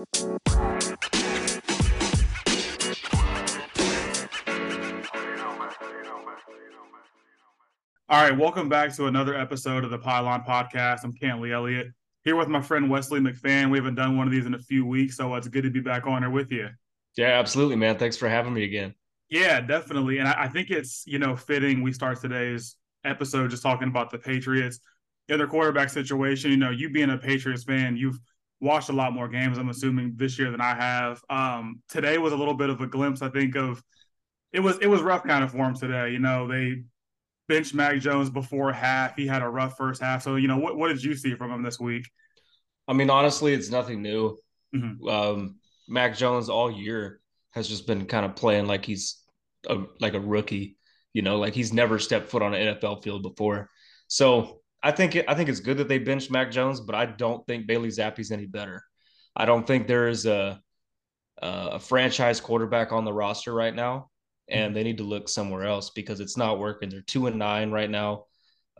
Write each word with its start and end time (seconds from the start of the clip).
All 0.00 0.06
right, 8.08 8.34
welcome 8.36 8.70
back 8.70 8.96
to 8.96 9.08
another 9.08 9.34
episode 9.34 9.84
of 9.84 9.90
the 9.90 9.98
Pylon 9.98 10.42
Podcast. 10.42 11.04
I'm 11.04 11.12
Cantley 11.12 11.52
Elliott 11.52 11.88
here 12.24 12.36
with 12.36 12.48
my 12.48 12.62
friend 12.62 12.88
Wesley 12.88 13.20
McFan. 13.20 13.70
We 13.70 13.76
haven't 13.76 13.96
done 13.96 14.16
one 14.16 14.26
of 14.26 14.32
these 14.32 14.46
in 14.46 14.54
a 14.54 14.58
few 14.58 14.86
weeks, 14.86 15.18
so 15.18 15.34
it's 15.34 15.48
good 15.48 15.64
to 15.64 15.70
be 15.70 15.80
back 15.80 16.06
on 16.06 16.22
here 16.22 16.30
with 16.30 16.50
you. 16.50 16.70
Yeah, 17.18 17.38
absolutely, 17.38 17.76
man. 17.76 17.98
Thanks 17.98 18.16
for 18.16 18.26
having 18.26 18.54
me 18.54 18.64
again. 18.64 18.94
Yeah, 19.28 19.60
definitely. 19.60 20.16
And 20.16 20.28
I, 20.28 20.44
I 20.44 20.48
think 20.48 20.70
it's 20.70 21.06
you 21.06 21.18
know 21.18 21.36
fitting 21.36 21.82
we 21.82 21.92
start 21.92 22.22
today's 22.22 22.76
episode 23.04 23.50
just 23.50 23.62
talking 23.62 23.88
about 23.88 24.08
the 24.08 24.18
Patriots 24.18 24.80
in 25.28 25.36
their 25.36 25.46
quarterback 25.46 25.90
situation. 25.90 26.50
You 26.50 26.56
know, 26.56 26.70
you 26.70 26.88
being 26.88 27.10
a 27.10 27.18
Patriots 27.18 27.64
fan, 27.64 27.98
you've 27.98 28.18
watched 28.60 28.90
a 28.90 28.92
lot 28.92 29.12
more 29.12 29.28
games. 29.28 29.58
I'm 29.58 29.70
assuming 29.70 30.14
this 30.16 30.38
year 30.38 30.50
than 30.50 30.60
I 30.60 30.74
have. 30.74 31.22
Um, 31.30 31.82
today 31.88 32.18
was 32.18 32.32
a 32.32 32.36
little 32.36 32.54
bit 32.54 32.70
of 32.70 32.80
a 32.80 32.86
glimpse, 32.86 33.22
I 33.22 33.28
think, 33.30 33.56
of 33.56 33.82
it 34.52 34.60
was 34.60 34.78
it 34.78 34.86
was 34.86 35.00
rough 35.02 35.24
kind 35.24 35.44
of 35.44 35.50
for 35.50 35.58
them 35.58 35.74
today. 35.74 36.10
You 36.10 36.18
know, 36.18 36.46
they 36.46 36.82
benched 37.48 37.74
Mac 37.74 37.98
Jones 38.00 38.30
before 38.30 38.72
half. 38.72 39.16
He 39.16 39.26
had 39.26 39.42
a 39.42 39.48
rough 39.48 39.76
first 39.76 40.00
half. 40.02 40.22
So, 40.22 40.36
you 40.36 40.48
know, 40.48 40.58
what, 40.58 40.76
what 40.76 40.88
did 40.88 41.02
you 41.02 41.14
see 41.14 41.34
from 41.34 41.50
him 41.50 41.62
this 41.62 41.80
week? 41.80 42.08
I 42.86 42.92
mean, 42.92 43.10
honestly, 43.10 43.52
it's 43.52 43.70
nothing 43.70 44.02
new. 44.02 44.38
Mm-hmm. 44.74 45.08
Um, 45.08 45.56
Mac 45.88 46.16
Jones 46.16 46.48
all 46.48 46.70
year 46.70 47.20
has 47.50 47.68
just 47.68 47.86
been 47.86 48.06
kind 48.06 48.24
of 48.24 48.36
playing 48.36 48.66
like 48.66 48.84
he's 48.84 49.22
a, 49.68 49.78
like 50.00 50.14
a 50.14 50.20
rookie, 50.20 50.76
you 51.12 51.22
know, 51.22 51.38
like 51.38 51.54
he's 51.54 51.72
never 51.72 51.98
stepped 51.98 52.30
foot 52.30 52.42
on 52.42 52.54
an 52.54 52.76
NFL 52.76 53.02
field 53.02 53.22
before. 53.22 53.68
So 54.06 54.59
I 54.82 54.92
think 54.92 55.16
it, 55.16 55.26
I 55.28 55.34
think 55.34 55.48
it's 55.48 55.60
good 55.60 55.78
that 55.78 55.88
they 55.88 55.98
benched 55.98 56.30
Mac 56.30 56.50
Jones, 56.50 56.80
but 56.80 56.94
I 56.94 57.06
don't 57.06 57.46
think 57.46 57.66
Bailey 57.66 57.88
Zappe's 57.88 58.30
any 58.30 58.46
better. 58.46 58.82
I 59.36 59.44
don't 59.44 59.66
think 59.66 59.86
there 59.86 60.08
is 60.08 60.26
a 60.26 60.60
a 61.42 61.78
franchise 61.78 62.38
quarterback 62.38 62.92
on 62.92 63.06
the 63.06 63.12
roster 63.12 63.54
right 63.54 63.74
now 63.74 64.10
and 64.50 64.74
they 64.74 64.82
need 64.82 64.98
to 64.98 65.04
look 65.04 65.28
somewhere 65.28 65.64
else 65.64 65.90
because 65.90 66.20
it's 66.20 66.36
not 66.36 66.58
working. 66.58 66.90
They're 66.90 67.00
two 67.00 67.26
and 67.28 67.38
nine 67.38 67.70
right 67.70 67.88
now. 67.88 68.24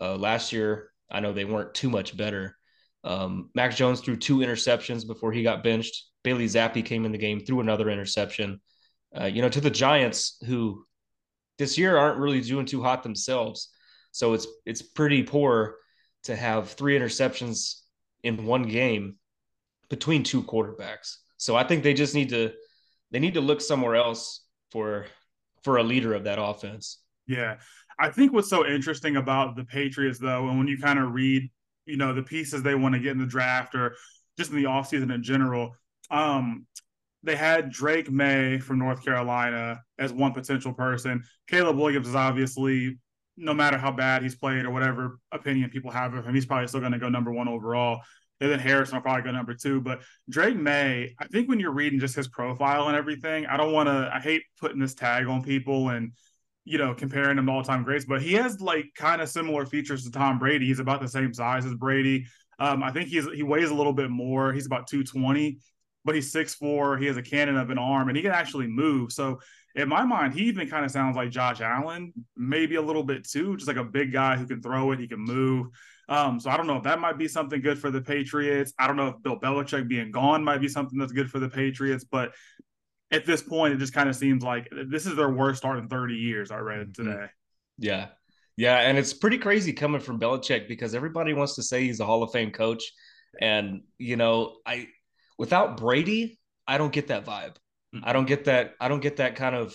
Uh, 0.01 0.17
last 0.17 0.53
year, 0.53 0.91
I 1.11 1.21
know 1.21 1.33
they 1.33 1.45
weren't 1.45 1.75
too 1.75 1.89
much 1.89 2.17
better. 2.17 2.57
Um, 3.05 3.51
Mac 3.55 3.75
Jones 3.75 4.01
threw 4.01 4.17
two 4.17 4.39
interceptions 4.39 5.07
before 5.07 5.33
he 5.33 5.43
got 5.43 5.63
benched. 5.63 6.05
Bailey 6.23 6.47
Zappe 6.47 6.85
came 6.85 7.07
in 7.07 7.13
the 7.13 7.19
game, 7.19 7.41
threw 7.41 7.61
another 7.61 7.89
interception. 7.89 8.61
Uh, 9.19 9.25
you 9.25 9.43
know, 9.43 9.49
to 9.49 9.61
the 9.61 9.71
Giants, 9.71 10.37
who 10.47 10.85
this 11.59 11.79
year 11.79 11.97
aren't 11.97 12.19
really 12.19 12.41
doing 12.41 12.67
too 12.67 12.83
hot 12.83 13.03
themselves, 13.03 13.71
so 14.13 14.35
it's 14.35 14.47
it's 14.67 14.83
pretty 14.83 15.23
poor 15.23 15.77
to 16.25 16.37
have 16.37 16.71
three 16.71 16.99
interceptions 16.99 17.81
in 18.23 18.45
one 18.45 18.65
game 18.65 19.17
between 19.89 20.23
two 20.23 20.43
quarterbacks. 20.43 21.17
So 21.37 21.57
I 21.57 21.65
think 21.65 21.83
they 21.83 21.95
just 21.95 22.15
need 22.15 22.29
to 22.31 22.53
they 23.11 23.19
need 23.19 23.35
to 23.35 23.41
look 23.41 23.61
somewhere 23.61 23.97
else 23.97 24.45
for 24.71 25.07
for 25.63 25.79
a 25.79 25.83
leader 25.83 26.15
of 26.15 26.25
that 26.25 26.41
offense. 26.41 26.99
Yeah. 27.27 27.57
I 27.99 28.09
think 28.11 28.33
what's 28.33 28.49
so 28.49 28.67
interesting 28.67 29.17
about 29.17 29.57
the 29.57 29.65
Patriots, 29.65 30.19
though, 30.19 30.49
and 30.49 30.59
when 30.59 30.67
you 30.67 30.79
kind 30.79 30.99
of 30.99 31.13
read, 31.13 31.51
you 31.85 31.99
know, 31.99 32.15
the 32.15 32.23
pieces 32.23 32.63
they 32.63 32.75
want 32.75 32.95
to 32.95 33.01
get 33.01 33.13
in 33.13 33.19
the 33.19 33.27
draft 33.27 33.75
or 33.75 33.95
just 34.39 34.51
in 34.51 34.57
the 34.57 34.65
offseason 34.65 35.15
in 35.15 35.23
general, 35.23 35.77
um, 36.11 36.67
they 37.23 37.37
had 37.37 37.71
Drake 37.71 38.11
Maye 38.11 38.59
from 38.59 38.79
North 38.79 39.05
Carolina 39.05 39.83
as 39.99 40.13
one 40.15 40.33
potential 40.33 40.73
person. 40.73 41.23
Caleb 41.47 41.77
Williams 41.77 42.09
is 42.09 42.15
obviously, 42.15 42.99
no 43.41 43.55
matter 43.55 43.79
how 43.79 43.91
bad 43.91 44.23
he's 44.23 44.37
played 44.37 44.65
or 44.65 44.71
whatever 44.71 45.19
opinion 45.33 45.71
people 45.71 45.91
have 45.91 46.15
of 46.15 46.27
him, 46.27 46.35
he's 46.35 46.47
probably 46.47 46.69
still 46.69 46.81
going 46.81 46.93
to 46.93 46.99
go 46.99 47.09
number 47.09 47.33
one 47.33 47.49
overall. 47.49 48.01
And 48.41 48.51
then 48.51 48.59
Harrison 48.59 48.97
will 48.97 49.03
probably 49.03 49.23
go 49.23 49.33
number 49.33 49.55
two. 49.55 49.81
But 49.81 50.03
Drake 50.29 50.57
Maye, 50.57 51.15
I 51.19 51.27
think 51.27 51.49
when 51.49 51.61
you're 51.61 51.73
reading 51.73 52.01
just 52.01 52.15
his 52.15 52.29
profile 52.29 52.89
and 52.89 52.97
everything, 52.97 53.47
I 53.47 53.57
don't 53.57 53.73
want 53.73 53.89
to, 53.89 54.11
I 54.13 54.21
hate 54.21 54.43
putting 54.59 54.79
this 54.79 54.95
tag 54.95 55.27
on 55.27 55.43
people 55.43 55.91
and, 55.91 56.13
you 56.65 56.79
know, 56.79 56.95
comparing 56.95 57.39
him 57.39 57.47
to 57.47 57.53
all 57.53 57.63
time 57.63 57.83
greats, 57.83 58.05
but 58.05 58.23
he 58.23 58.35
has 58.35 58.61
like 58.61 58.87
kind 58.95 59.21
of 59.21 59.29
similar 59.29 59.67
features 59.67 60.05
to 60.05 60.11
Tom 60.11 60.39
Brady. 60.39 60.67
He's 60.67 60.79
about 60.79 61.01
the 61.01 61.09
same 61.09 61.35
size 61.35 61.67
as 61.67 61.75
Brady. 61.75 62.27
Um, 62.59 62.83
I 62.83 62.93
think 62.93 63.09
he's 63.09 63.27
he 63.35 63.43
weighs 63.43 63.71
a 63.71 63.75
little 63.75 63.95
bit 63.95 64.11
more. 64.11 64.53
He's 64.53 64.67
about 64.67 64.87
220, 64.87 65.59
but 66.05 66.15
he's 66.15 66.33
6'4. 66.33 67.01
He 67.01 67.07
has 67.07 67.17
a 67.17 67.23
cannon 67.23 67.57
of 67.57 67.71
an 67.71 67.79
arm 67.79 68.09
and 68.09 68.17
he 68.17 68.23
can 68.23 68.33
actually 68.33 68.67
move. 68.67 69.13
So 69.13 69.41
in 69.75 69.89
my 69.89 70.05
mind, 70.05 70.35
he 70.35 70.43
even 70.43 70.69
kind 70.69 70.85
of 70.85 70.91
sounds 70.91 71.17
like 71.17 71.31
Josh 71.31 71.61
Allen, 71.61 72.13
maybe 72.37 72.75
a 72.75 72.83
little 72.83 73.05
bit 73.05 73.29
too, 73.29 73.57
just 73.57 73.69
like 73.69 73.77
a 73.77 73.85
big 73.85 74.13
guy 74.13 74.37
who 74.37 74.47
can 74.47 74.61
throw 74.61 74.93
it, 74.93 74.99
he 74.99 75.07
can 75.07 75.21
move. 75.21 75.69
Um, 76.09 76.41
so 76.41 76.51
I 76.51 76.57
don't 76.57 76.67
know 76.67 76.77
if 76.77 76.83
that 76.83 76.99
might 76.99 77.19
be 77.19 77.29
something 77.29 77.61
good 77.61 77.79
for 77.79 77.91
the 77.91 78.01
Patriots. 78.01 78.73
I 78.79 78.89
don't 78.89 78.97
know 78.97 79.09
if 79.09 79.23
Bill 79.23 79.39
Belichick 79.39 79.87
being 79.87 80.11
gone 80.11 80.43
might 80.43 80.61
be 80.61 80.69
something 80.69 80.99
that's 80.99 81.13
good 81.13 81.31
for 81.31 81.39
the 81.39 81.49
Patriots, 81.49 82.05
but 82.05 82.33
at 83.13 83.25
this 83.25 83.43
point, 83.43 83.75
it 83.75 83.79
just 83.79 83.93
kind 83.93 84.09
of 84.09 84.17
seems 84.17 84.43
like 84.43 84.69
this 84.89 85.07
is 85.07 85.17
their 85.17 85.31
worst 85.31 85.59
start 85.59 85.79
in 85.79 85.89
30 85.89 86.15
years. 86.15 86.51
I 86.51 86.59
read 86.59 86.89
mm-hmm. 86.89 87.05
today. 87.05 87.27
Yeah. 87.79 88.09
Yeah. 88.57 88.79
And 88.79 88.99
it's 88.99 89.13
pretty 89.13 89.39
crazy 89.39 89.73
coming 89.73 90.01
from 90.01 90.21
Belichick 90.21 90.69
because 90.69 90.95
everybody 90.95 91.33
wants 91.33 91.55
to 91.55 91.63
say 91.63 91.83
he's 91.83 92.01
a 92.01 92.05
Hall 92.05 92.23
of 92.23 92.33
Fame 92.33 92.51
coach. 92.51 92.93
And, 93.41 93.83
you 93.99 94.17
know, 94.17 94.57
I, 94.67 94.89
without 95.39 95.77
Brady, 95.77 96.39
I 96.67 96.77
don't 96.79 96.93
get 96.93 97.09
that 97.09 97.25
vibe. 97.25 97.57
Mm-hmm. 97.95 98.09
I 98.09 98.13
don't 98.13 98.27
get 98.27 98.45
that. 98.45 98.75
I 98.81 98.89
don't 98.89 99.01
get 99.01 99.17
that 99.17 99.37
kind 99.37 99.55
of, 99.55 99.75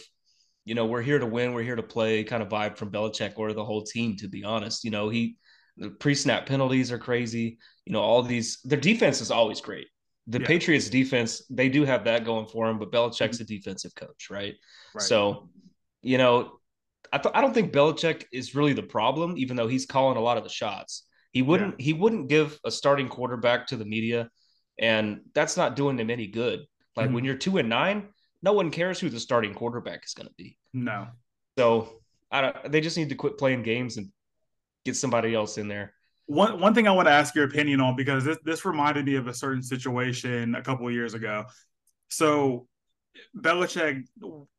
you 0.63 0.75
know, 0.75 0.85
we're 0.85 1.01
here 1.01 1.19
to 1.19 1.25
win, 1.25 1.53
we're 1.53 1.63
here 1.63 1.75
to 1.75 1.83
play 1.83 2.23
kind 2.23 2.41
of 2.41 2.49
vibe 2.49 2.77
from 2.77 2.91
Belichick 2.91 3.33
or 3.37 3.53
the 3.53 3.65
whole 3.65 3.83
team, 3.83 4.15
to 4.17 4.27
be 4.27 4.43
honest. 4.43 4.83
You 4.83 4.91
know, 4.91 5.09
he, 5.09 5.37
the 5.77 5.89
pre-snap 5.89 6.45
penalties 6.45 6.91
are 6.91 6.97
crazy. 6.97 7.57
You 7.85 7.93
know, 7.93 8.01
all 8.01 8.23
these 8.23 8.59
their 8.63 8.79
defense 8.79 9.21
is 9.21 9.31
always 9.31 9.61
great. 9.61 9.87
The 10.27 10.39
yeah. 10.39 10.47
Patriots 10.47 10.89
defense, 10.89 11.43
they 11.49 11.69
do 11.69 11.85
have 11.85 12.05
that 12.05 12.25
going 12.25 12.47
for 12.47 12.67
them, 12.67 12.79
but 12.79 12.91
Belichick's 12.91 13.37
mm-hmm. 13.37 13.43
a 13.43 13.45
defensive 13.45 13.93
coach, 13.93 14.29
right? 14.31 14.55
right. 14.95 15.03
So, 15.03 15.49
you 16.01 16.17
know, 16.17 16.59
I, 17.13 17.19
th- 17.19 17.35
I 17.35 17.41
don't 17.41 17.53
think 17.53 17.71
Belichick 17.71 18.25
is 18.33 18.55
really 18.55 18.73
the 18.73 18.83
problem, 18.83 19.37
even 19.37 19.55
though 19.55 19.67
he's 19.67 19.85
calling 19.85 20.17
a 20.17 20.21
lot 20.21 20.37
of 20.37 20.43
the 20.43 20.49
shots. 20.49 21.05
He 21.31 21.41
wouldn't 21.41 21.75
yeah. 21.79 21.83
he 21.83 21.93
wouldn't 21.93 22.29
give 22.29 22.57
a 22.63 22.71
starting 22.71 23.07
quarterback 23.09 23.67
to 23.67 23.75
the 23.75 23.85
media, 23.85 24.29
and 24.79 25.19
that's 25.33 25.57
not 25.57 25.75
doing 25.75 25.99
him 25.99 26.09
any 26.09 26.27
good. 26.27 26.61
Like 26.95 27.07
mm-hmm. 27.07 27.16
when 27.16 27.25
you're 27.25 27.35
two 27.35 27.57
and 27.57 27.69
nine, 27.69 28.09
no 28.41 28.53
one 28.53 28.72
cares 28.72 29.00
who 29.00 29.09
the 29.09 29.19
starting 29.19 29.53
quarterback 29.53 30.06
is 30.06 30.13
going 30.13 30.28
to 30.28 30.33
be. 30.38 30.57
No. 30.73 31.07
So 31.57 32.01
I 32.31 32.41
don't, 32.41 32.72
they 32.72 32.81
just 32.81 32.97
need 32.97 33.09
to 33.09 33.16
quit 33.16 33.38
playing 33.38 33.63
games 33.63 33.97
and 33.97 34.09
get 34.83 34.95
somebody 34.95 35.34
else 35.34 35.57
in 35.57 35.67
there. 35.67 35.94
One 36.28 36.59
one 36.59 36.73
thing 36.73 36.88
I 36.88 36.91
want 36.91 37.07
to 37.07 37.13
ask 37.13 37.35
your 37.35 37.45
opinion 37.45 37.81
on 37.81 37.95
because 37.95 38.23
this 38.23 38.38
this 38.44 38.66
reminded 38.66 39.05
me 39.05 39.16
of 39.16 39.28
a 39.28 39.34
certain 39.34 39.61
situation 39.61 40.55
a 40.55 40.61
couple 40.61 40.88
of 40.88 40.94
years 40.94 41.13
ago. 41.13 41.45
So 42.09 42.67
Belichick 43.38 44.03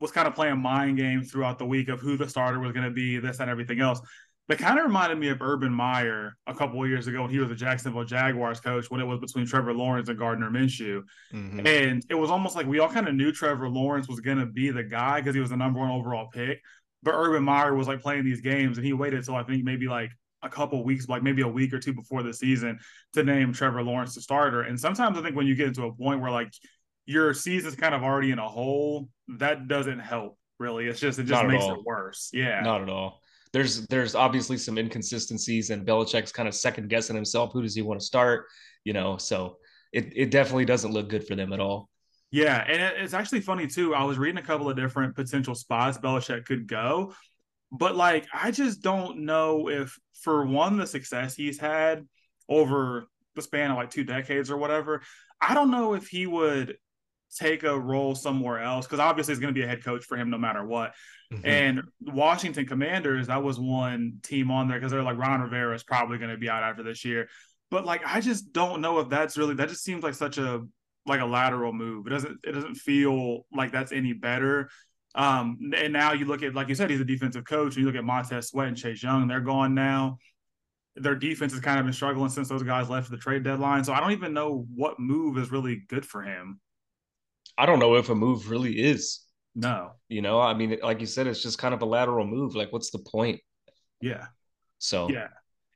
was 0.00 0.12
kind 0.12 0.28
of 0.28 0.34
playing 0.34 0.58
mind 0.58 0.96
games 0.96 1.30
throughout 1.30 1.58
the 1.58 1.66
week 1.66 1.88
of 1.88 2.00
who 2.00 2.16
the 2.16 2.28
starter 2.28 2.60
was 2.60 2.72
going 2.72 2.84
to 2.84 2.90
be, 2.90 3.18
this 3.18 3.40
and 3.40 3.50
everything 3.50 3.80
else. 3.80 4.00
That 4.48 4.58
kind 4.58 4.78
of 4.78 4.84
reminded 4.84 5.18
me 5.18 5.28
of 5.28 5.42
Urban 5.42 5.72
Meyer 5.72 6.36
a 6.46 6.54
couple 6.54 6.80
of 6.80 6.88
years 6.88 7.08
ago 7.08 7.22
when 7.22 7.30
he 7.30 7.40
was 7.40 7.48
the 7.48 7.56
Jacksonville 7.56 8.04
Jaguars 8.04 8.60
coach 8.60 8.88
when 8.90 9.00
it 9.00 9.04
was 9.04 9.18
between 9.18 9.44
Trevor 9.44 9.74
Lawrence 9.74 10.08
and 10.08 10.16
Gardner 10.16 10.50
Minshew. 10.50 11.02
Mm-hmm. 11.32 11.66
And 11.66 12.04
it 12.08 12.14
was 12.14 12.30
almost 12.30 12.54
like 12.54 12.66
we 12.66 12.78
all 12.78 12.88
kind 12.88 13.08
of 13.08 13.14
knew 13.14 13.32
Trevor 13.32 13.68
Lawrence 13.68 14.08
was 14.08 14.20
going 14.20 14.38
to 14.38 14.46
be 14.46 14.70
the 14.70 14.84
guy 14.84 15.20
because 15.20 15.34
he 15.34 15.40
was 15.40 15.50
the 15.50 15.56
number 15.56 15.80
one 15.80 15.90
overall 15.90 16.28
pick. 16.32 16.60
But 17.02 17.14
Urban 17.14 17.42
Meyer 17.42 17.74
was 17.74 17.88
like 17.88 18.00
playing 18.00 18.24
these 18.24 18.40
games, 18.40 18.78
and 18.78 18.86
he 18.86 18.92
waited 18.92 19.18
until 19.18 19.34
I 19.34 19.42
think 19.42 19.64
maybe 19.64 19.88
like 19.88 20.12
a 20.42 20.48
couple 20.48 20.82
weeks, 20.84 21.08
like 21.08 21.22
maybe 21.22 21.42
a 21.42 21.48
week 21.48 21.72
or 21.72 21.80
two 21.80 21.92
before 21.92 22.22
the 22.22 22.32
season, 22.32 22.78
to 23.14 23.24
name 23.24 23.52
Trevor 23.52 23.82
Lawrence 23.82 24.14
the 24.14 24.20
starter. 24.20 24.62
And 24.62 24.78
sometimes 24.78 25.18
I 25.18 25.22
think 25.22 25.34
when 25.34 25.46
you 25.46 25.56
get 25.56 25.68
into 25.68 25.84
a 25.84 25.92
point 25.92 26.20
where 26.20 26.30
like 26.30 26.52
your 27.04 27.34
season's 27.34 27.74
kind 27.74 27.94
of 27.94 28.02
already 28.02 28.30
in 28.30 28.38
a 28.38 28.48
hole, 28.48 29.08
that 29.28 29.66
doesn't 29.66 29.98
help 29.98 30.38
really. 30.58 30.86
It's 30.86 31.00
just 31.00 31.18
it 31.18 31.24
just 31.24 31.46
makes 31.46 31.64
it 31.64 31.84
worse. 31.84 32.30
Yeah, 32.32 32.60
not 32.60 32.82
at 32.82 32.88
all. 32.88 33.20
There's 33.56 33.86
there's 33.86 34.14
obviously 34.14 34.58
some 34.58 34.76
inconsistencies, 34.76 35.70
and 35.70 35.86
Belichick's 35.86 36.30
kind 36.30 36.46
of 36.46 36.54
second 36.54 36.90
guessing 36.90 37.16
himself. 37.16 37.54
Who 37.54 37.62
does 37.62 37.74
he 37.74 37.80
want 37.80 37.98
to 37.98 38.04
start? 38.04 38.48
You 38.84 38.92
know, 38.92 39.16
so 39.16 39.56
it 39.94 40.12
it 40.14 40.30
definitely 40.30 40.66
doesn't 40.66 40.92
look 40.92 41.08
good 41.08 41.26
for 41.26 41.36
them 41.36 41.54
at 41.54 41.60
all. 41.60 41.88
Yeah, 42.30 42.62
and 42.68 42.82
it's 43.02 43.14
actually 43.14 43.40
funny 43.40 43.66
too. 43.66 43.94
I 43.94 44.04
was 44.04 44.18
reading 44.18 44.36
a 44.36 44.46
couple 44.46 44.68
of 44.68 44.76
different 44.76 45.16
potential 45.16 45.54
spots 45.54 45.96
Belichick 45.96 46.44
could 46.44 46.66
go, 46.66 47.14
but 47.72 47.96
like 47.96 48.26
I 48.30 48.50
just 48.50 48.82
don't 48.82 49.20
know 49.20 49.70
if 49.70 49.98
for 50.20 50.44
one 50.44 50.76
the 50.76 50.86
success 50.86 51.34
he's 51.34 51.58
had 51.58 52.06
over 52.50 53.06
the 53.36 53.40
span 53.40 53.70
of 53.70 53.78
like 53.78 53.88
two 53.88 54.04
decades 54.04 54.50
or 54.50 54.58
whatever, 54.58 55.00
I 55.40 55.54
don't 55.54 55.70
know 55.70 55.94
if 55.94 56.08
he 56.08 56.26
would 56.26 56.76
take 57.36 57.62
a 57.62 57.78
role 57.78 58.14
somewhere 58.14 58.60
else 58.60 58.86
because 58.86 59.00
obviously 59.00 59.32
it's 59.32 59.40
going 59.40 59.54
to 59.54 59.58
be 59.58 59.64
a 59.64 59.68
head 59.68 59.84
coach 59.84 60.04
for 60.04 60.16
him 60.16 60.30
no 60.30 60.38
matter 60.38 60.64
what. 60.64 60.94
Mm-hmm. 61.32 61.46
And 61.46 61.82
Washington 62.00 62.66
Commanders, 62.66 63.26
that 63.26 63.42
was 63.42 63.58
one 63.58 64.18
team 64.22 64.50
on 64.50 64.68
there 64.68 64.78
because 64.78 64.92
they're 64.92 65.02
like 65.02 65.18
Ron 65.18 65.42
Rivera 65.42 65.74
is 65.74 65.82
probably 65.82 66.18
going 66.18 66.30
to 66.30 66.36
be 66.36 66.48
out 66.48 66.62
after 66.62 66.82
this 66.82 67.04
year. 67.04 67.28
But 67.70 67.84
like 67.84 68.02
I 68.04 68.20
just 68.20 68.52
don't 68.52 68.80
know 68.80 69.00
if 69.00 69.08
that's 69.08 69.36
really 69.36 69.54
that 69.54 69.68
just 69.68 69.84
seems 69.84 70.02
like 70.02 70.14
such 70.14 70.38
a 70.38 70.62
like 71.06 71.20
a 71.20 71.26
lateral 71.26 71.72
move. 71.72 72.06
It 72.06 72.10
doesn't 72.10 72.38
it 72.44 72.52
doesn't 72.52 72.76
feel 72.76 73.46
like 73.52 73.72
that's 73.72 73.92
any 73.92 74.12
better. 74.12 74.70
Um, 75.14 75.58
and 75.74 75.92
now 75.92 76.12
you 76.12 76.26
look 76.26 76.42
at 76.42 76.54
like 76.54 76.68
you 76.68 76.74
said, 76.74 76.90
he's 76.90 77.00
a 77.00 77.04
defensive 77.04 77.44
coach, 77.44 77.74
and 77.74 77.78
you 77.78 77.86
look 77.86 77.96
at 77.96 78.04
Montez 78.04 78.48
Sweat 78.48 78.68
and 78.68 78.76
Chase 78.76 79.02
Young, 79.02 79.26
they're 79.26 79.40
gone 79.40 79.74
now. 79.74 80.18
Their 80.94 81.14
defense 81.14 81.52
has 81.52 81.60
kind 81.60 81.78
of 81.78 81.86
been 81.86 81.92
struggling 81.92 82.30
since 82.30 82.48
those 82.48 82.62
guys 82.62 82.88
left 82.88 83.06
for 83.06 83.16
the 83.16 83.20
trade 83.20 83.42
deadline. 83.42 83.84
So 83.84 83.92
I 83.92 84.00
don't 84.00 84.12
even 84.12 84.32
know 84.32 84.66
what 84.74 84.98
move 84.98 85.38
is 85.38 85.50
really 85.50 85.82
good 85.88 86.06
for 86.06 86.22
him. 86.22 86.60
I 87.58 87.66
don't 87.66 87.78
know 87.78 87.94
if 87.96 88.10
a 88.10 88.14
move 88.14 88.50
really 88.50 88.78
is. 88.78 89.20
No. 89.54 89.92
You 90.08 90.20
know, 90.20 90.40
I 90.40 90.52
mean, 90.54 90.76
like 90.82 91.00
you 91.00 91.06
said, 91.06 91.26
it's 91.26 91.42
just 91.42 91.58
kind 91.58 91.72
of 91.72 91.80
a 91.82 91.86
lateral 91.86 92.26
move. 92.26 92.54
Like, 92.54 92.72
what's 92.72 92.90
the 92.90 92.98
point? 92.98 93.40
Yeah. 94.00 94.26
So 94.78 95.08
yeah, 95.10 95.28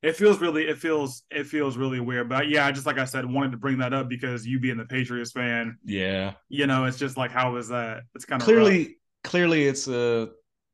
it 0.02 0.16
feels 0.16 0.40
really, 0.40 0.64
it 0.64 0.78
feels, 0.78 1.22
it 1.30 1.46
feels 1.46 1.78
really 1.78 2.00
weird. 2.00 2.28
But 2.28 2.48
yeah, 2.48 2.66
I 2.66 2.72
just 2.72 2.84
like 2.84 2.98
I 2.98 3.06
said, 3.06 3.24
wanted 3.24 3.52
to 3.52 3.56
bring 3.56 3.78
that 3.78 3.94
up 3.94 4.10
because 4.10 4.46
you 4.46 4.60
being 4.60 4.76
the 4.76 4.84
Patriots 4.84 5.32
fan, 5.32 5.78
yeah, 5.84 6.34
you 6.50 6.66
know, 6.66 6.84
it's 6.84 6.98
just 6.98 7.16
like 7.16 7.30
how 7.30 7.56
is 7.56 7.68
that? 7.68 8.02
It's 8.14 8.26
kind 8.26 8.42
of 8.42 8.44
clearly, 8.44 8.78
rough. 8.78 8.94
clearly, 9.24 9.66
it's 9.66 9.88
a, 9.88 10.28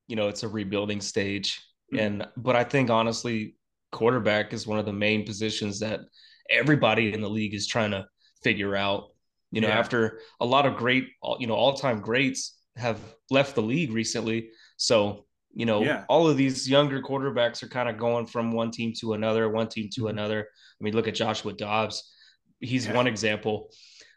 you 0.08 0.16
know, 0.16 0.26
it's 0.26 0.42
a 0.42 0.48
rebuilding 0.48 1.00
stage, 1.00 1.62
mm-hmm. 1.94 2.04
and 2.04 2.26
but 2.36 2.56
I 2.56 2.64
think 2.64 2.90
honestly, 2.90 3.54
quarterback 3.92 4.52
is 4.52 4.66
one 4.66 4.80
of 4.80 4.86
the 4.86 4.92
main 4.92 5.24
positions 5.24 5.78
that 5.78 6.00
everybody 6.50 7.14
in 7.14 7.20
the 7.20 7.30
league 7.30 7.54
is 7.54 7.68
trying 7.68 7.92
to 7.92 8.06
figure 8.42 8.74
out. 8.74 9.10
You 9.56 9.62
know, 9.62 9.68
yeah. 9.68 9.78
after 9.78 10.20
a 10.38 10.44
lot 10.44 10.66
of 10.66 10.76
great, 10.76 11.08
you 11.38 11.46
know, 11.46 11.54
all 11.54 11.72
time 11.72 12.00
greats 12.00 12.58
have 12.76 13.00
left 13.30 13.54
the 13.54 13.62
league 13.62 13.90
recently. 13.90 14.50
So, 14.76 15.24
you 15.54 15.64
know, 15.64 15.82
yeah. 15.82 16.04
all 16.10 16.28
of 16.28 16.36
these 16.36 16.68
younger 16.68 17.00
quarterbacks 17.00 17.62
are 17.62 17.68
kind 17.68 17.88
of 17.88 17.96
going 17.96 18.26
from 18.26 18.52
one 18.52 18.70
team 18.70 18.92
to 19.00 19.14
another, 19.14 19.48
one 19.48 19.68
team 19.68 19.88
to 19.94 20.02
mm-hmm. 20.02 20.10
another. 20.10 20.40
I 20.78 20.84
mean, 20.84 20.92
look 20.92 21.08
at 21.08 21.14
Joshua 21.14 21.54
Dobbs. 21.54 22.12
He's 22.60 22.86
yeah. 22.86 22.92
one 22.92 23.06
example. 23.06 23.70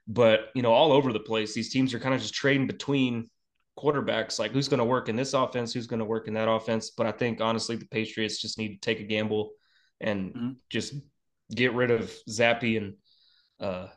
But, 0.10 0.50
you 0.56 0.62
know, 0.62 0.74
all 0.74 0.92
over 0.92 1.14
the 1.14 1.22
place, 1.22 1.54
these 1.54 1.72
teams 1.72 1.94
are 1.94 2.00
kind 2.00 2.14
of 2.14 2.20
just 2.20 2.34
trading 2.34 2.68
between 2.68 3.30
quarterbacks, 3.78 4.40
like 4.40 4.52
who's 4.52 4.68
going 4.68 4.80
to 4.80 4.84
work 4.84 5.08
in 5.08 5.16
this 5.16 5.34
offense, 5.34 5.72
who's 5.72 5.88
going 5.88 6.00
to 6.00 6.06
work 6.06 6.28
in 6.28 6.34
that 6.34 6.50
offense. 6.50 6.90
But 6.90 7.08
I 7.08 7.14
think 7.14 7.40
honestly, 7.40 7.78
the 7.78 7.86
Patriots 7.86 8.42
just 8.42 8.58
need 8.58 8.74
to 8.74 8.80
take 8.82 9.00
a 9.00 9.08
gamble 9.08 9.52
and 10.02 10.34
mm-hmm. 10.34 10.50
just 10.70 10.96
get 11.50 11.72
rid 11.72 11.92
of 11.92 12.14
Zappe 12.30 12.76
and 12.76 12.96
uh, 13.62 13.88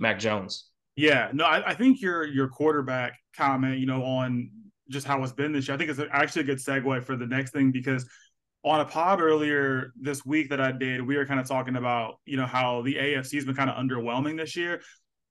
Mac 0.00 0.18
Jones. 0.18 0.66
Yeah, 0.96 1.30
no, 1.32 1.44
I, 1.44 1.70
I, 1.70 1.74
think 1.74 2.02
your 2.02 2.26
your 2.26 2.48
quarterback 2.48 3.16
comment, 3.36 3.78
you 3.78 3.86
know, 3.86 4.02
on 4.02 4.50
just 4.88 5.06
how 5.06 5.22
it's 5.22 5.32
been 5.32 5.52
this 5.52 5.68
year, 5.68 5.76
I 5.76 5.78
think 5.78 5.90
it's 5.90 6.00
actually 6.10 6.42
a 6.42 6.46
good 6.46 6.58
segue 6.58 7.04
for 7.04 7.16
the 7.16 7.26
next 7.26 7.52
thing 7.52 7.70
because 7.70 8.08
on 8.64 8.80
a 8.80 8.84
pod 8.84 9.20
earlier 9.20 9.92
this 9.98 10.26
week 10.26 10.50
that 10.50 10.60
I 10.60 10.72
did, 10.72 11.06
we 11.06 11.16
were 11.16 11.24
kind 11.24 11.40
of 11.40 11.46
talking 11.46 11.76
about, 11.76 12.16
you 12.26 12.36
know, 12.36 12.46
how 12.46 12.82
the 12.82 12.96
AFC 12.96 13.36
has 13.36 13.44
been 13.44 13.54
kind 13.54 13.70
of 13.70 13.76
underwhelming 13.76 14.36
this 14.36 14.56
year. 14.56 14.82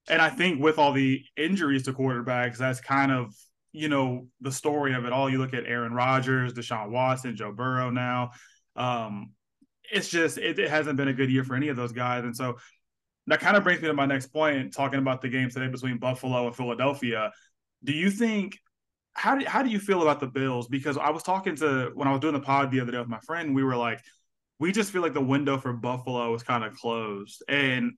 And 0.09 0.21
I 0.21 0.29
think 0.29 0.61
with 0.61 0.79
all 0.79 0.93
the 0.93 1.21
injuries 1.37 1.83
to 1.83 1.93
quarterbacks, 1.93 2.57
that's 2.57 2.81
kind 2.81 3.11
of, 3.11 3.35
you 3.71 3.89
know, 3.89 4.27
the 4.41 4.51
story 4.51 4.95
of 4.95 5.05
it 5.05 5.13
all. 5.13 5.29
You 5.29 5.37
look 5.37 5.53
at 5.53 5.65
Aaron 5.65 5.93
Rodgers, 5.93 6.53
Deshaun 6.53 6.89
Watson, 6.89 7.35
Joe 7.35 7.51
Burrow 7.51 7.91
now. 7.91 8.31
Um, 8.75 9.33
it's 9.91 10.09
just 10.09 10.39
it, 10.39 10.57
it, 10.57 10.69
hasn't 10.69 10.97
been 10.97 11.07
a 11.07 11.13
good 11.13 11.29
year 11.29 11.43
for 11.43 11.55
any 11.55 11.67
of 11.67 11.75
those 11.75 11.91
guys. 11.91 12.23
And 12.23 12.35
so 12.35 12.57
that 13.29 13.39
kind 13.39 13.55
of 13.55 13.63
brings 13.63 13.81
me 13.81 13.87
to 13.87 13.93
my 13.93 14.07
next 14.07 14.27
point, 14.27 14.73
talking 14.73 14.99
about 14.99 15.21
the 15.21 15.29
game 15.29 15.49
today 15.49 15.67
between 15.67 15.99
Buffalo 15.99 16.47
and 16.47 16.55
Philadelphia. 16.55 17.31
Do 17.83 17.93
you 17.93 18.09
think 18.09 18.57
how 19.13 19.37
do 19.37 19.45
how 19.45 19.61
do 19.61 19.69
you 19.69 19.79
feel 19.79 20.01
about 20.01 20.19
the 20.19 20.27
Bills? 20.27 20.67
Because 20.67 20.97
I 20.97 21.11
was 21.11 21.21
talking 21.21 21.55
to 21.57 21.91
when 21.93 22.07
I 22.07 22.11
was 22.11 22.21
doing 22.21 22.33
the 22.33 22.39
pod 22.39 22.71
the 22.71 22.81
other 22.81 22.91
day 22.91 22.97
with 22.97 23.07
my 23.07 23.19
friend, 23.19 23.53
we 23.53 23.63
were 23.63 23.75
like, 23.75 24.01
we 24.59 24.71
just 24.71 24.91
feel 24.91 25.03
like 25.03 25.13
the 25.13 25.21
window 25.21 25.59
for 25.59 25.73
Buffalo 25.73 26.33
is 26.33 26.41
kind 26.41 26.63
of 26.63 26.73
closed. 26.73 27.43
And 27.47 27.93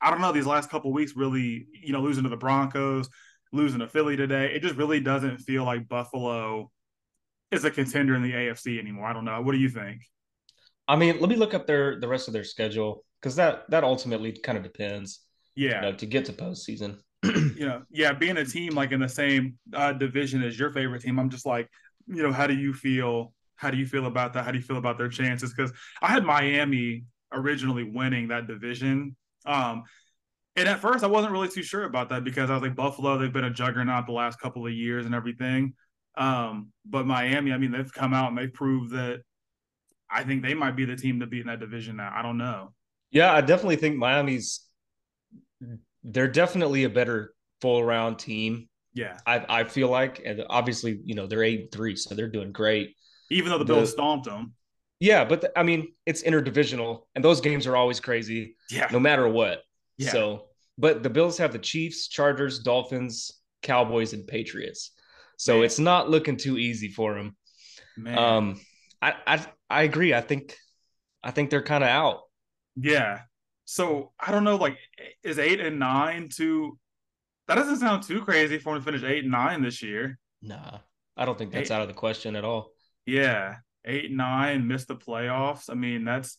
I 0.00 0.10
don't 0.10 0.20
know, 0.20 0.32
these 0.32 0.46
last 0.46 0.70
couple 0.70 0.92
weeks 0.92 1.16
really, 1.16 1.66
you 1.72 1.92
know, 1.92 2.00
losing 2.00 2.22
to 2.22 2.30
the 2.30 2.36
Broncos, 2.36 3.08
losing 3.52 3.80
to 3.80 3.88
Philly 3.88 4.16
today, 4.16 4.52
it 4.54 4.62
just 4.62 4.76
really 4.76 5.00
doesn't 5.00 5.38
feel 5.38 5.64
like 5.64 5.88
Buffalo 5.88 6.70
is 7.50 7.64
a 7.64 7.72
contender 7.72 8.14
in 8.14 8.22
the 8.22 8.32
AFC 8.32 8.78
anymore. 8.78 9.06
I 9.06 9.12
don't 9.14 9.24
know. 9.24 9.42
What 9.42 9.52
do 9.52 9.58
you 9.58 9.68
think? 9.68 10.02
I 10.86 10.94
mean, 10.94 11.18
let 11.18 11.28
me 11.28 11.36
look 11.36 11.54
up 11.54 11.66
their 11.66 11.98
the 11.98 12.08
rest 12.08 12.28
of 12.28 12.34
their 12.34 12.44
schedule 12.44 13.04
because 13.20 13.36
that 13.36 13.68
that 13.70 13.84
ultimately 13.84 14.32
kind 14.32 14.56
of 14.58 14.64
depends. 14.64 15.20
Yeah, 15.54 15.76
you 15.76 15.90
know, 15.90 15.96
to 15.96 16.06
get 16.06 16.24
to 16.26 16.32
postseason. 16.32 16.98
you 17.24 17.66
know, 17.66 17.82
yeah, 17.90 18.12
being 18.12 18.38
a 18.38 18.44
team 18.44 18.74
like 18.74 18.92
in 18.92 19.00
the 19.00 19.08
same 19.08 19.58
uh, 19.74 19.92
division 19.92 20.42
as 20.42 20.58
your 20.58 20.70
favorite 20.70 21.02
team, 21.02 21.18
I'm 21.18 21.28
just 21.28 21.44
like, 21.44 21.68
you 22.06 22.22
know, 22.22 22.32
how 22.32 22.46
do 22.46 22.54
you 22.54 22.72
feel? 22.72 23.32
How 23.56 23.70
do 23.70 23.76
you 23.76 23.86
feel 23.86 24.06
about 24.06 24.32
that? 24.32 24.44
How 24.44 24.52
do 24.52 24.58
you 24.58 24.64
feel 24.64 24.78
about 24.78 24.96
their 24.96 25.08
chances? 25.08 25.52
Because 25.52 25.70
I 26.00 26.08
had 26.08 26.24
Miami 26.24 27.04
originally 27.32 27.84
winning 27.84 28.28
that 28.28 28.46
division. 28.46 29.16
Um, 29.44 29.84
and 30.56 30.68
at 30.68 30.80
first, 30.80 31.04
I 31.04 31.08
wasn't 31.08 31.32
really 31.32 31.48
too 31.48 31.62
sure 31.62 31.84
about 31.84 32.08
that 32.08 32.24
because 32.24 32.50
I 32.50 32.54
was 32.54 32.62
like, 32.62 32.74
Buffalo, 32.74 33.18
they've 33.18 33.32
been 33.32 33.44
a 33.44 33.50
juggernaut 33.50 34.06
the 34.06 34.12
last 34.12 34.40
couple 34.40 34.66
of 34.66 34.72
years 34.72 35.06
and 35.06 35.14
everything. 35.14 35.74
Um, 36.16 36.72
but 36.84 37.06
Miami, 37.06 37.52
I 37.52 37.58
mean, 37.58 37.70
they've 37.70 37.92
come 37.92 38.12
out 38.12 38.28
and 38.28 38.38
they've 38.38 38.52
proved 38.52 38.92
that 38.92 39.20
I 40.10 40.24
think 40.24 40.42
they 40.42 40.54
might 40.54 40.76
be 40.76 40.84
the 40.84 40.96
team 40.96 41.20
to 41.20 41.26
beat 41.26 41.42
in 41.42 41.46
that 41.46 41.60
division 41.60 41.96
now. 41.96 42.12
I 42.14 42.22
don't 42.22 42.38
know. 42.38 42.72
Yeah, 43.10 43.32
I 43.32 43.40
definitely 43.40 43.76
think 43.76 43.96
Miami's 43.96 44.60
they're 46.04 46.28
definitely 46.28 46.84
a 46.84 46.88
better 46.88 47.34
full 47.60 47.82
round 47.84 48.18
team. 48.18 48.68
Yeah. 48.94 49.18
I 49.26 49.44
I 49.48 49.64
feel 49.64 49.88
like 49.88 50.22
and 50.24 50.44
obviously, 50.48 51.00
you 51.04 51.14
know, 51.14 51.26
they're 51.26 51.42
8 51.42 51.70
3, 51.72 51.96
so 51.96 52.14
they're 52.14 52.28
doing 52.28 52.52
great. 52.52 52.94
Even 53.30 53.50
though 53.50 53.58
the, 53.58 53.64
the 53.64 53.74
Bills 53.74 53.92
stomped 53.92 54.26
them. 54.26 54.54
Yeah, 54.98 55.24
but 55.24 55.40
the, 55.40 55.58
I 55.58 55.62
mean, 55.62 55.94
it's 56.04 56.22
interdivisional 56.22 57.02
and 57.14 57.24
those 57.24 57.40
games 57.40 57.66
are 57.66 57.76
always 57.76 58.00
crazy. 58.00 58.56
Yeah. 58.70 58.88
No 58.92 59.00
matter 59.00 59.28
what. 59.28 59.62
Yeah. 59.96 60.10
So, 60.10 60.46
but 60.78 61.02
the 61.02 61.10
Bills 61.10 61.38
have 61.38 61.52
the 61.52 61.58
Chiefs, 61.58 62.08
Chargers, 62.08 62.60
Dolphins, 62.60 63.32
Cowboys, 63.62 64.12
and 64.12 64.26
Patriots. 64.26 64.92
So 65.36 65.56
Man. 65.56 65.64
it's 65.64 65.78
not 65.78 66.10
looking 66.10 66.36
too 66.36 66.58
easy 66.58 66.88
for 66.88 67.14
them. 67.14 67.36
Man. 67.96 68.18
Um, 68.18 68.60
I, 69.02 69.14
I 69.26 69.46
I 69.68 69.82
agree. 69.82 70.12
I 70.12 70.20
think 70.20 70.56
I 71.22 71.30
think 71.30 71.50
they're 71.50 71.62
kind 71.62 71.84
of 71.84 71.90
out. 71.90 72.20
Yeah. 72.80 73.20
So 73.64 74.12
I 74.18 74.32
don't 74.32 74.44
know, 74.44 74.56
like 74.56 74.78
is 75.22 75.38
eight 75.38 75.60
and 75.60 75.78
nine 75.78 76.28
too 76.28 76.78
that 77.48 77.56
doesn't 77.56 77.78
sound 77.78 78.04
too 78.04 78.20
crazy 78.22 78.58
for 78.58 78.74
them 78.74 78.82
to 78.82 78.84
finish 78.84 79.02
eight 79.02 79.24
and 79.24 79.32
nine 79.32 79.62
this 79.62 79.82
year. 79.82 80.18
Nah. 80.40 80.78
I 81.16 81.24
don't 81.24 81.36
think 81.36 81.52
that's 81.52 81.70
eight, 81.70 81.74
out 81.74 81.82
of 81.82 81.88
the 81.88 81.94
question 81.94 82.36
at 82.36 82.44
all. 82.44 82.70
Yeah. 83.06 83.56
Eight 83.84 84.06
and 84.06 84.16
nine, 84.16 84.68
missed 84.68 84.88
the 84.88 84.96
playoffs. 84.96 85.68
I 85.68 85.74
mean, 85.74 86.04
that's 86.04 86.36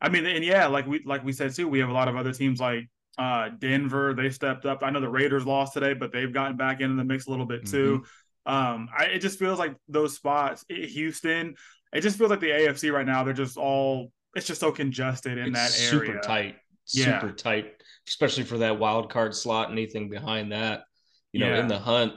I 0.00 0.08
mean, 0.08 0.26
and 0.26 0.44
yeah, 0.44 0.66
like 0.66 0.86
we 0.86 1.02
like 1.04 1.24
we 1.24 1.32
said 1.32 1.54
too, 1.54 1.68
we 1.68 1.80
have 1.80 1.88
a 1.88 1.92
lot 1.92 2.08
of 2.08 2.16
other 2.16 2.32
teams 2.32 2.60
like 2.60 2.88
uh 3.18 3.50
Denver, 3.58 4.14
they 4.14 4.30
stepped 4.30 4.64
up. 4.64 4.82
I 4.82 4.90
know 4.90 5.00
the 5.00 5.08
Raiders 5.08 5.44
lost 5.44 5.74
today, 5.74 5.92
but 5.94 6.12
they've 6.12 6.32
gotten 6.32 6.56
back 6.56 6.80
into 6.80 6.96
the 6.96 7.04
mix 7.04 7.26
a 7.26 7.30
little 7.30 7.46
bit 7.46 7.66
too. 7.66 7.98
Mm-hmm. 7.98 8.54
Um, 8.54 8.88
I, 8.96 9.04
it 9.06 9.18
just 9.18 9.38
feels 9.38 9.58
like 9.58 9.76
those 9.88 10.14
spots, 10.14 10.64
Houston, 10.70 11.54
it 11.92 12.00
just 12.00 12.16
feels 12.16 12.30
like 12.30 12.40
the 12.40 12.50
AFC 12.50 12.90
right 12.90 13.06
now, 13.06 13.22
they're 13.24 13.34
just 13.34 13.58
all 13.58 14.10
it's 14.38 14.46
just 14.46 14.60
so 14.60 14.72
congested 14.72 15.36
in 15.36 15.48
it's 15.48 15.76
that 15.76 15.92
area. 15.92 16.06
Super 16.06 16.20
tight. 16.20 16.56
Yeah. 16.94 17.20
Super 17.20 17.34
tight, 17.34 17.82
especially 18.06 18.44
for 18.44 18.58
that 18.58 18.78
wild 18.78 19.10
card 19.10 19.34
slot. 19.34 19.70
Anything 19.70 20.08
behind 20.08 20.52
that, 20.52 20.84
you 21.32 21.40
know, 21.40 21.50
yeah. 21.50 21.60
in 21.60 21.68
the 21.68 21.78
hunt, 21.78 22.14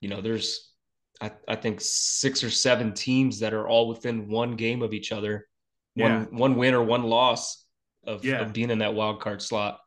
you 0.00 0.08
know, 0.08 0.20
there's 0.20 0.72
I, 1.20 1.30
I 1.46 1.54
think 1.54 1.80
six 1.80 2.42
or 2.42 2.50
seven 2.50 2.92
teams 2.92 3.40
that 3.40 3.54
are 3.54 3.68
all 3.68 3.88
within 3.88 4.28
one 4.28 4.56
game 4.56 4.82
of 4.82 4.92
each 4.92 5.12
other. 5.12 5.46
One 5.94 6.10
yeah. 6.10 6.24
one 6.30 6.56
win 6.56 6.74
or 6.74 6.82
one 6.82 7.04
loss 7.04 7.64
of, 8.04 8.24
yeah. 8.24 8.40
of 8.40 8.52
being 8.52 8.70
in 8.70 8.78
that 8.78 8.94
wild 8.94 9.20
card 9.20 9.42
slot. 9.42 9.78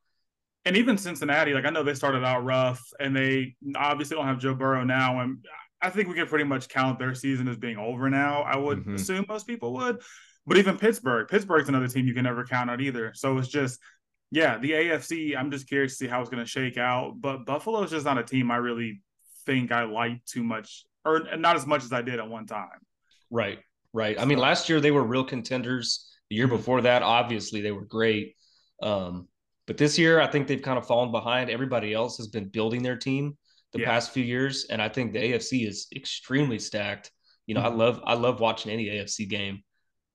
And 0.65 0.77
even 0.77 0.97
Cincinnati, 0.97 1.53
like 1.53 1.65
I 1.65 1.69
know 1.71 1.83
they 1.83 1.93
started 1.93 2.23
out 2.23 2.45
rough 2.45 2.81
and 2.99 3.15
they 3.15 3.55
obviously 3.75 4.15
don't 4.15 4.27
have 4.27 4.39
Joe 4.39 4.53
Burrow 4.53 4.83
now. 4.83 5.21
And 5.21 5.43
I 5.81 5.89
think 5.89 6.07
we 6.07 6.13
can 6.13 6.27
pretty 6.27 6.45
much 6.45 6.69
count 6.69 6.99
their 6.99 7.15
season 7.15 7.47
as 7.49 7.57
being 7.57 7.77
over 7.77 8.09
now. 8.09 8.43
I 8.43 8.55
would 8.55 8.79
mm-hmm. 8.79 8.95
assume 8.95 9.25
most 9.27 9.47
people 9.47 9.73
would. 9.73 10.01
But 10.45 10.57
even 10.57 10.77
Pittsburgh, 10.77 11.27
Pittsburgh's 11.27 11.69
another 11.69 11.87
team 11.87 12.05
you 12.05 12.13
can 12.13 12.23
never 12.23 12.45
count 12.45 12.69
on 12.69 12.81
either. 12.81 13.13
So 13.15 13.37
it's 13.37 13.47
just, 13.47 13.79
yeah, 14.31 14.57
the 14.57 14.71
AFC, 14.71 15.37
I'm 15.37 15.51
just 15.51 15.67
curious 15.67 15.93
to 15.93 16.05
see 16.05 16.07
how 16.07 16.19
it's 16.19 16.29
going 16.29 16.43
to 16.43 16.49
shake 16.49 16.77
out. 16.77 17.15
But 17.19 17.45
Buffalo's 17.45 17.91
just 17.91 18.05
not 18.05 18.17
a 18.17 18.23
team 18.23 18.51
I 18.51 18.57
really 18.57 19.01
think 19.45 19.71
I 19.71 19.83
like 19.83 20.23
too 20.25 20.43
much, 20.43 20.85
or 21.05 21.21
not 21.37 21.55
as 21.55 21.65
much 21.65 21.83
as 21.83 21.93
I 21.93 22.01
did 22.01 22.19
at 22.19 22.27
one 22.27 22.45
time. 22.45 22.67
Right, 23.29 23.59
right. 23.93 24.19
I 24.19 24.25
mean, 24.25 24.37
last 24.37 24.69
year 24.69 24.81
they 24.81 24.91
were 24.91 25.03
real 25.03 25.23
contenders. 25.23 26.09
The 26.29 26.35
year 26.35 26.47
mm-hmm. 26.47 26.57
before 26.57 26.81
that, 26.81 27.03
obviously, 27.03 27.61
they 27.61 27.71
were 27.71 27.85
great. 27.85 28.35
Um, 28.81 29.27
but 29.65 29.77
this 29.77 29.97
year, 29.97 30.19
I 30.19 30.27
think 30.27 30.47
they've 30.47 30.61
kind 30.61 30.77
of 30.77 30.85
fallen 30.85 31.11
behind. 31.11 31.49
Everybody 31.49 31.93
else 31.93 32.17
has 32.17 32.27
been 32.27 32.49
building 32.49 32.83
their 32.83 32.97
team 32.97 33.37
the 33.71 33.79
yeah. 33.79 33.85
past 33.85 34.11
few 34.11 34.23
years, 34.23 34.65
and 34.69 34.81
I 34.81 34.89
think 34.89 35.13
the 35.13 35.19
AFC 35.19 35.67
is 35.67 35.87
extremely 35.95 36.59
stacked. 36.59 37.11
You 37.47 37.55
know, 37.55 37.61
mm-hmm. 37.61 37.81
I 37.81 37.83
love 37.85 38.01
I 38.05 38.13
love 38.15 38.39
watching 38.39 38.71
any 38.71 38.85
AFC 38.87 39.29
game. 39.29 39.63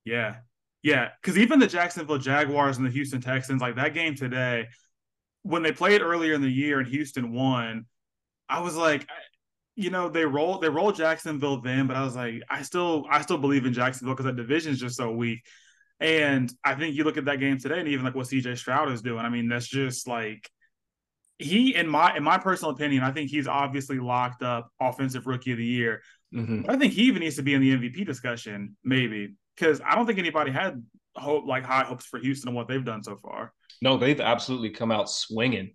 Yeah, 0.08 0.36
yeah, 0.82 1.10
because 1.20 1.36
even 1.38 1.58
the 1.58 1.66
Jacksonville 1.66 2.18
Jaguars 2.18 2.78
and 2.78 2.86
the 2.86 2.90
Houston 2.90 3.20
Texans, 3.20 3.60
like 3.60 3.76
that 3.76 3.94
game 3.94 4.14
today, 4.14 4.68
when 5.42 5.62
they 5.62 5.72
played 5.72 6.02
earlier 6.02 6.34
in 6.34 6.40
the 6.40 6.50
year 6.50 6.78
and 6.78 6.88
Houston 6.88 7.32
won, 7.32 7.86
I 8.48 8.60
was 8.60 8.76
like, 8.76 9.06
you 9.76 9.90
know, 9.90 10.08
they 10.08 10.24
rolled 10.24 10.62
they 10.62 10.68
rolled 10.68 10.96
Jacksonville 10.96 11.60
then, 11.60 11.86
but 11.86 11.96
I 11.96 12.04
was 12.04 12.16
like, 12.16 12.42
I 12.48 12.62
still 12.62 13.06
I 13.10 13.20
still 13.22 13.38
believe 13.38 13.66
in 13.66 13.72
Jacksonville 13.72 14.14
because 14.14 14.26
that 14.26 14.36
division 14.36 14.72
is 14.72 14.80
just 14.80 14.96
so 14.96 15.10
weak. 15.10 15.40
And 16.00 16.52
I 16.64 16.74
think 16.74 16.94
you 16.94 17.04
look 17.04 17.16
at 17.16 17.24
that 17.24 17.40
game 17.40 17.58
today, 17.58 17.80
and 17.80 17.88
even 17.88 18.04
like 18.04 18.14
what 18.14 18.26
CJ 18.26 18.56
Stroud 18.56 18.90
is 18.92 19.02
doing. 19.02 19.24
I 19.24 19.28
mean, 19.28 19.48
that's 19.48 19.66
just 19.66 20.06
like 20.06 20.48
he 21.38 21.74
in 21.74 21.88
my 21.88 22.16
in 22.16 22.22
my 22.22 22.38
personal 22.38 22.72
opinion, 22.72 23.02
I 23.02 23.12
think 23.12 23.30
he's 23.30 23.48
obviously 23.48 23.98
locked 23.98 24.42
up 24.42 24.70
offensive 24.80 25.26
rookie 25.26 25.52
of 25.52 25.58
the 25.58 25.64
year. 25.64 26.02
Mm-hmm. 26.34 26.70
I 26.70 26.76
think 26.76 26.92
he 26.92 27.02
even 27.02 27.20
needs 27.20 27.36
to 27.36 27.42
be 27.42 27.54
in 27.54 27.60
the 27.60 27.76
MVP 27.76 28.06
discussion, 28.06 28.76
maybe, 28.84 29.34
because 29.58 29.80
I 29.86 29.94
don't 29.94 30.06
think 30.06 30.18
anybody 30.18 30.50
had 30.50 30.82
hope 31.16 31.46
like 31.46 31.64
high 31.64 31.84
hopes 31.84 32.04
for 32.04 32.18
Houston 32.18 32.48
and 32.48 32.56
what 32.56 32.68
they've 32.68 32.84
done 32.84 33.02
so 33.02 33.18
far. 33.22 33.52
No, 33.82 33.96
they've 33.96 34.20
absolutely 34.20 34.70
come 34.70 34.90
out 34.90 35.10
swinging. 35.10 35.74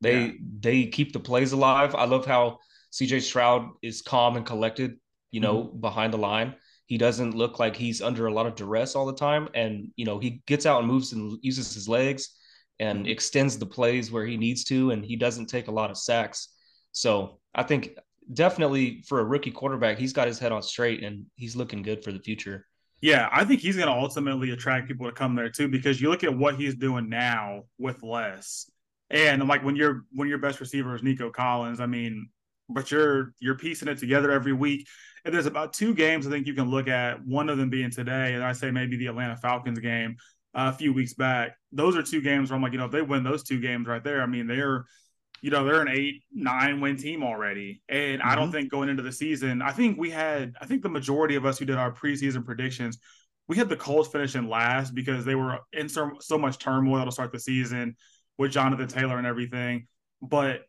They 0.00 0.26
yeah. 0.26 0.32
they 0.60 0.86
keep 0.86 1.12
the 1.12 1.20
plays 1.20 1.52
alive. 1.52 1.94
I 1.94 2.04
love 2.04 2.26
how 2.26 2.58
CJ 2.92 3.22
Stroud 3.22 3.70
is 3.82 4.02
calm 4.02 4.36
and 4.36 4.46
collected, 4.46 4.98
you 5.30 5.40
know, 5.40 5.64
mm-hmm. 5.64 5.80
behind 5.80 6.12
the 6.12 6.18
line. 6.18 6.54
He 6.86 6.98
doesn't 6.98 7.34
look 7.34 7.58
like 7.58 7.74
he's 7.74 8.02
under 8.02 8.26
a 8.26 8.32
lot 8.32 8.46
of 8.46 8.54
duress 8.54 8.94
all 8.94 9.06
the 9.06 9.14
time. 9.14 9.48
And, 9.54 9.88
you 9.96 10.04
know, 10.04 10.18
he 10.18 10.42
gets 10.46 10.66
out 10.66 10.80
and 10.80 10.88
moves 10.88 11.12
and 11.12 11.38
uses 11.42 11.72
his 11.72 11.88
legs 11.88 12.36
and 12.78 13.00
mm-hmm. 13.00 13.08
extends 13.08 13.58
the 13.58 13.66
plays 13.66 14.12
where 14.12 14.26
he 14.26 14.36
needs 14.36 14.64
to. 14.64 14.90
And 14.90 15.04
he 15.04 15.16
doesn't 15.16 15.46
take 15.46 15.68
a 15.68 15.72
lot 15.72 15.90
of 15.90 15.96
sacks. 15.96 16.50
So 16.92 17.40
I 17.54 17.62
think 17.62 17.98
definitely 18.32 19.02
for 19.08 19.20
a 19.20 19.24
rookie 19.24 19.50
quarterback, 19.50 19.98
he's 19.98 20.12
got 20.12 20.28
his 20.28 20.38
head 20.38 20.52
on 20.52 20.62
straight 20.62 21.02
and 21.02 21.24
he's 21.36 21.56
looking 21.56 21.82
good 21.82 22.04
for 22.04 22.12
the 22.12 22.20
future. 22.20 22.66
Yeah, 23.04 23.28
I 23.30 23.44
think 23.44 23.60
he's 23.60 23.76
going 23.76 23.86
to 23.86 23.92
ultimately 23.92 24.52
attract 24.52 24.88
people 24.88 25.04
to 25.04 25.12
come 25.12 25.34
there 25.34 25.50
too 25.50 25.68
because 25.68 26.00
you 26.00 26.08
look 26.08 26.24
at 26.24 26.34
what 26.34 26.54
he's 26.54 26.74
doing 26.74 27.10
now 27.10 27.64
with 27.76 28.02
less. 28.02 28.70
And 29.10 29.46
like 29.46 29.62
when 29.62 29.76
your 29.76 30.04
when 30.12 30.26
your 30.26 30.38
best 30.38 30.58
receiver 30.58 30.94
is 30.94 31.02
Nico 31.02 31.28
Collins, 31.28 31.80
I 31.80 31.86
mean, 31.86 32.30
but 32.70 32.90
you're 32.90 33.34
you're 33.40 33.56
piecing 33.56 33.88
it 33.88 33.98
together 33.98 34.30
every 34.30 34.54
week. 34.54 34.86
And 35.26 35.34
there's 35.34 35.44
about 35.44 35.74
two 35.74 35.92
games 35.92 36.26
I 36.26 36.30
think 36.30 36.46
you 36.46 36.54
can 36.54 36.70
look 36.70 36.88
at. 36.88 37.22
One 37.26 37.50
of 37.50 37.58
them 37.58 37.68
being 37.68 37.90
today, 37.90 38.32
and 38.32 38.42
I 38.42 38.52
say 38.52 38.70
maybe 38.70 38.96
the 38.96 39.08
Atlanta 39.08 39.36
Falcons 39.36 39.80
game 39.80 40.16
uh, 40.54 40.72
a 40.74 40.78
few 40.78 40.94
weeks 40.94 41.12
back. 41.12 41.58
Those 41.72 41.98
are 41.98 42.02
two 42.02 42.22
games 42.22 42.48
where 42.48 42.56
I'm 42.56 42.62
like, 42.62 42.72
you 42.72 42.78
know, 42.78 42.86
if 42.86 42.90
they 42.90 43.02
win 43.02 43.22
those 43.22 43.42
two 43.42 43.60
games 43.60 43.86
right 43.86 44.02
there, 44.02 44.22
I 44.22 44.26
mean, 44.26 44.46
they're 44.46 44.86
you 45.44 45.50
know 45.50 45.62
they're 45.62 45.82
an 45.82 45.88
eight 45.88 46.22
nine 46.32 46.80
win 46.80 46.96
team 46.96 47.22
already 47.22 47.82
and 47.90 48.22
mm-hmm. 48.22 48.30
i 48.30 48.34
don't 48.34 48.44
mm-hmm. 48.44 48.52
think 48.52 48.70
going 48.70 48.88
into 48.88 49.02
the 49.02 49.12
season 49.12 49.60
i 49.60 49.70
think 49.70 49.98
we 49.98 50.08
had 50.08 50.54
i 50.62 50.64
think 50.64 50.82
the 50.82 50.88
majority 50.88 51.34
of 51.34 51.44
us 51.44 51.58
who 51.58 51.66
did 51.66 51.76
our 51.76 51.92
preseason 51.92 52.42
predictions 52.42 52.98
we 53.46 53.58
had 53.58 53.68
the 53.68 53.76
colts 53.76 54.08
finishing 54.08 54.48
last 54.48 54.94
because 54.94 55.26
they 55.26 55.34
were 55.34 55.58
in 55.74 55.86
so, 55.86 56.12
so 56.18 56.38
much 56.38 56.58
turmoil 56.58 57.04
to 57.04 57.12
start 57.12 57.30
the 57.30 57.38
season 57.38 57.94
with 58.38 58.52
jonathan 58.52 58.88
taylor 58.88 59.18
and 59.18 59.26
everything 59.26 59.86
but 60.22 60.62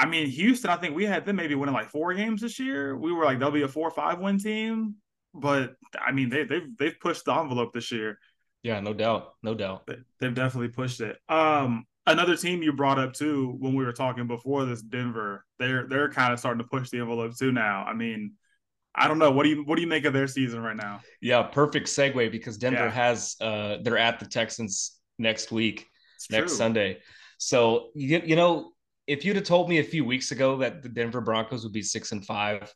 I 0.00 0.06
mean, 0.06 0.28
Houston, 0.28 0.70
I 0.70 0.76
think 0.76 0.94
we 0.94 1.04
had 1.04 1.26
them 1.26 1.34
maybe 1.34 1.56
winning 1.56 1.74
like 1.74 1.90
four 1.90 2.14
games 2.14 2.40
this 2.40 2.60
year. 2.60 2.96
We 2.96 3.12
were 3.12 3.24
like, 3.24 3.40
they'll 3.40 3.50
be 3.50 3.62
a 3.62 3.68
four 3.68 3.88
or 3.88 3.90
five 3.90 4.20
win 4.20 4.38
team. 4.38 4.94
But 5.34 5.74
I 6.00 6.12
mean, 6.12 6.28
they, 6.28 6.44
they've 6.44 6.68
they've 6.78 7.00
pushed 7.00 7.24
the 7.24 7.34
envelope 7.34 7.72
this 7.74 7.90
year. 7.90 8.16
Yeah, 8.62 8.78
no 8.78 8.94
doubt, 8.94 9.34
no 9.42 9.54
doubt. 9.54 9.90
They've 10.20 10.32
definitely 10.32 10.68
pushed 10.68 11.00
it. 11.00 11.18
Um, 11.28 11.84
another 12.12 12.36
team 12.36 12.62
you 12.62 12.72
brought 12.72 12.98
up 12.98 13.12
too 13.12 13.56
when 13.58 13.74
we 13.74 13.84
were 13.84 13.92
talking 13.92 14.26
before 14.26 14.64
this, 14.64 14.82
Denver. 14.82 15.44
They're 15.58 15.86
they're 15.86 16.10
kind 16.10 16.32
of 16.32 16.38
starting 16.38 16.62
to 16.62 16.68
push 16.68 16.90
the 16.90 16.98
envelope 16.98 17.36
too 17.36 17.52
now. 17.52 17.84
I 17.86 17.94
mean, 17.94 18.34
I 18.94 19.08
don't 19.08 19.18
know. 19.18 19.30
What 19.30 19.44
do 19.44 19.50
you 19.50 19.62
what 19.64 19.76
do 19.76 19.82
you 19.82 19.88
make 19.88 20.04
of 20.04 20.12
their 20.12 20.26
season 20.26 20.60
right 20.60 20.76
now? 20.76 21.00
Yeah, 21.20 21.42
perfect 21.42 21.88
segue 21.88 22.30
because 22.30 22.58
Denver 22.58 22.84
yeah. 22.86 22.90
has 22.90 23.36
uh 23.40 23.78
they're 23.82 23.98
at 23.98 24.18
the 24.18 24.26
Texans 24.26 24.98
next 25.18 25.52
week, 25.52 25.86
it's 26.16 26.30
next 26.30 26.52
true. 26.52 26.58
Sunday. 26.58 26.98
So 27.38 27.90
you 27.94 28.20
you 28.24 28.36
know 28.36 28.72
if 29.06 29.24
you'd 29.24 29.36
have 29.36 29.44
told 29.44 29.68
me 29.68 29.78
a 29.78 29.84
few 29.84 30.04
weeks 30.04 30.32
ago 30.32 30.58
that 30.58 30.82
the 30.82 30.88
Denver 30.88 31.20
Broncos 31.20 31.64
would 31.64 31.72
be 31.72 31.82
six 31.82 32.12
and 32.12 32.24
five 32.24 32.72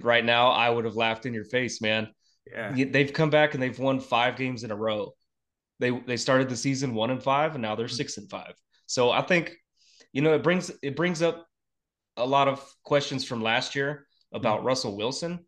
right 0.00 0.24
now, 0.24 0.48
I 0.48 0.70
would 0.70 0.86
have 0.86 0.96
laughed 0.96 1.26
in 1.26 1.34
your 1.34 1.44
face, 1.44 1.82
man. 1.82 2.08
Yeah. 2.50 2.86
They've 2.90 3.12
come 3.12 3.30
back 3.30 3.54
and 3.54 3.62
they've 3.62 3.78
won 3.78 4.00
five 4.00 4.36
games 4.36 4.64
in 4.64 4.70
a 4.70 4.76
row. 4.76 5.12
They 5.80 5.90
they 5.90 6.16
started 6.16 6.48
the 6.48 6.56
season 6.56 6.94
one 6.94 7.10
and 7.10 7.22
five, 7.22 7.54
and 7.54 7.62
now 7.62 7.74
they're 7.74 7.88
six 7.88 8.18
and 8.18 8.30
five. 8.30 8.52
So 8.86 9.10
I 9.10 9.22
think, 9.22 9.52
you 10.12 10.22
know, 10.22 10.34
it 10.34 10.42
brings 10.42 10.70
it 10.82 10.94
brings 10.94 11.22
up 11.22 11.46
a 12.16 12.26
lot 12.26 12.48
of 12.48 12.64
questions 12.84 13.24
from 13.24 13.42
last 13.42 13.74
year 13.74 14.06
about 14.32 14.58
mm-hmm. 14.58 14.66
Russell 14.66 14.96
Wilson. 14.96 15.40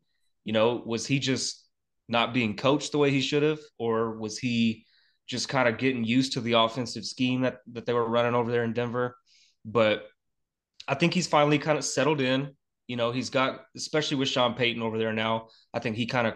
You 0.44 0.52
know, 0.52 0.82
was 0.84 1.06
he 1.06 1.18
just 1.18 1.64
not 2.08 2.34
being 2.34 2.56
coached 2.56 2.92
the 2.92 2.98
way 2.98 3.10
he 3.10 3.20
should 3.20 3.42
have, 3.42 3.60
or 3.78 4.16
was 4.16 4.38
he 4.38 4.86
just 5.28 5.48
kind 5.48 5.68
of 5.68 5.78
getting 5.78 6.04
used 6.04 6.32
to 6.32 6.40
the 6.40 6.54
offensive 6.54 7.04
scheme 7.04 7.42
that 7.42 7.58
that 7.72 7.86
they 7.86 7.92
were 7.92 8.08
running 8.08 8.34
over 8.34 8.50
there 8.50 8.64
in 8.64 8.72
Denver? 8.72 9.16
But 9.64 10.06
I 10.88 10.94
think 10.94 11.14
he's 11.14 11.26
finally 11.26 11.58
kind 11.58 11.78
of 11.78 11.84
settled 11.84 12.20
in. 12.20 12.56
You 12.88 12.96
know, 12.96 13.12
he's 13.12 13.30
got, 13.30 13.60
especially 13.76 14.16
with 14.16 14.28
Sean 14.28 14.54
Payton 14.54 14.82
over 14.82 14.98
there 14.98 15.12
now, 15.12 15.48
I 15.72 15.78
think 15.78 15.96
he 15.96 16.06
kind 16.06 16.26
of 16.26 16.34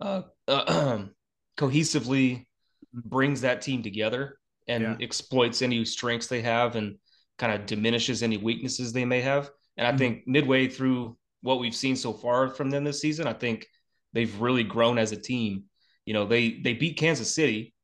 uh, 0.00 0.22
uh, 0.48 1.04
cohesively 1.56 2.46
brings 2.94 3.40
that 3.40 3.62
team 3.62 3.82
together 3.82 4.38
and 4.68 4.82
yeah. 4.82 4.96
exploits 5.00 5.62
any 5.62 5.84
strengths 5.84 6.26
they 6.26 6.42
have 6.42 6.76
and 6.76 6.96
kind 7.38 7.52
of 7.52 7.66
diminishes 7.66 8.22
any 8.22 8.36
weaknesses 8.36 8.92
they 8.92 9.04
may 9.04 9.20
have. 9.20 9.50
And 9.76 9.86
I 9.86 9.90
mm-hmm. 9.90 9.98
think 9.98 10.22
midway 10.26 10.68
through 10.68 11.16
what 11.42 11.58
we've 11.58 11.74
seen 11.74 11.96
so 11.96 12.12
far 12.12 12.48
from 12.48 12.70
them 12.70 12.84
this 12.84 13.00
season, 13.00 13.26
I 13.26 13.32
think 13.32 13.66
they've 14.12 14.40
really 14.40 14.64
grown 14.64 14.98
as 14.98 15.12
a 15.12 15.16
team. 15.16 15.64
You 16.06 16.14
know, 16.14 16.26
they 16.26 16.60
they 16.62 16.74
beat 16.74 16.96
Kansas 16.96 17.34
City. 17.34 17.74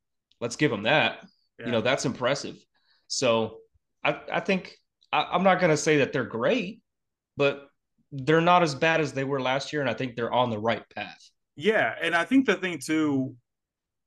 Let's 0.41 0.57
give 0.57 0.71
them 0.71 0.85
that. 0.85 1.19
Yeah. 1.59 1.67
You 1.67 1.73
know, 1.73 1.81
that's 1.81 2.07
impressive. 2.07 2.57
So 3.09 3.59
I, 4.05 4.19
I 4.33 4.41
think 4.41 4.77
I, 5.13 5.35
am 5.35 5.43
not 5.43 5.61
going 5.61 5.71
to 5.71 5.77
say 5.77 5.99
that 5.99 6.13
they're 6.13 6.25
great, 6.25 6.81
but 7.37 7.69
they're 8.13 8.41
not 8.41 8.63
as 8.63 8.75
bad 8.75 9.01
as 9.01 9.13
they 9.13 9.25
were 9.25 9.41
last 9.41 9.73
year, 9.73 9.83
and 9.83 9.91
I 9.91 9.95
think 9.95 10.17
they're 10.17 10.33
on 10.33 10.51
the 10.51 10.59
right 10.59 10.83
path. 10.95 11.31
Yeah, 11.57 11.95
and 12.01 12.15
I 12.15 12.25
think 12.25 12.47
the 12.47 12.55
thing 12.55 12.79
too, 12.79 13.35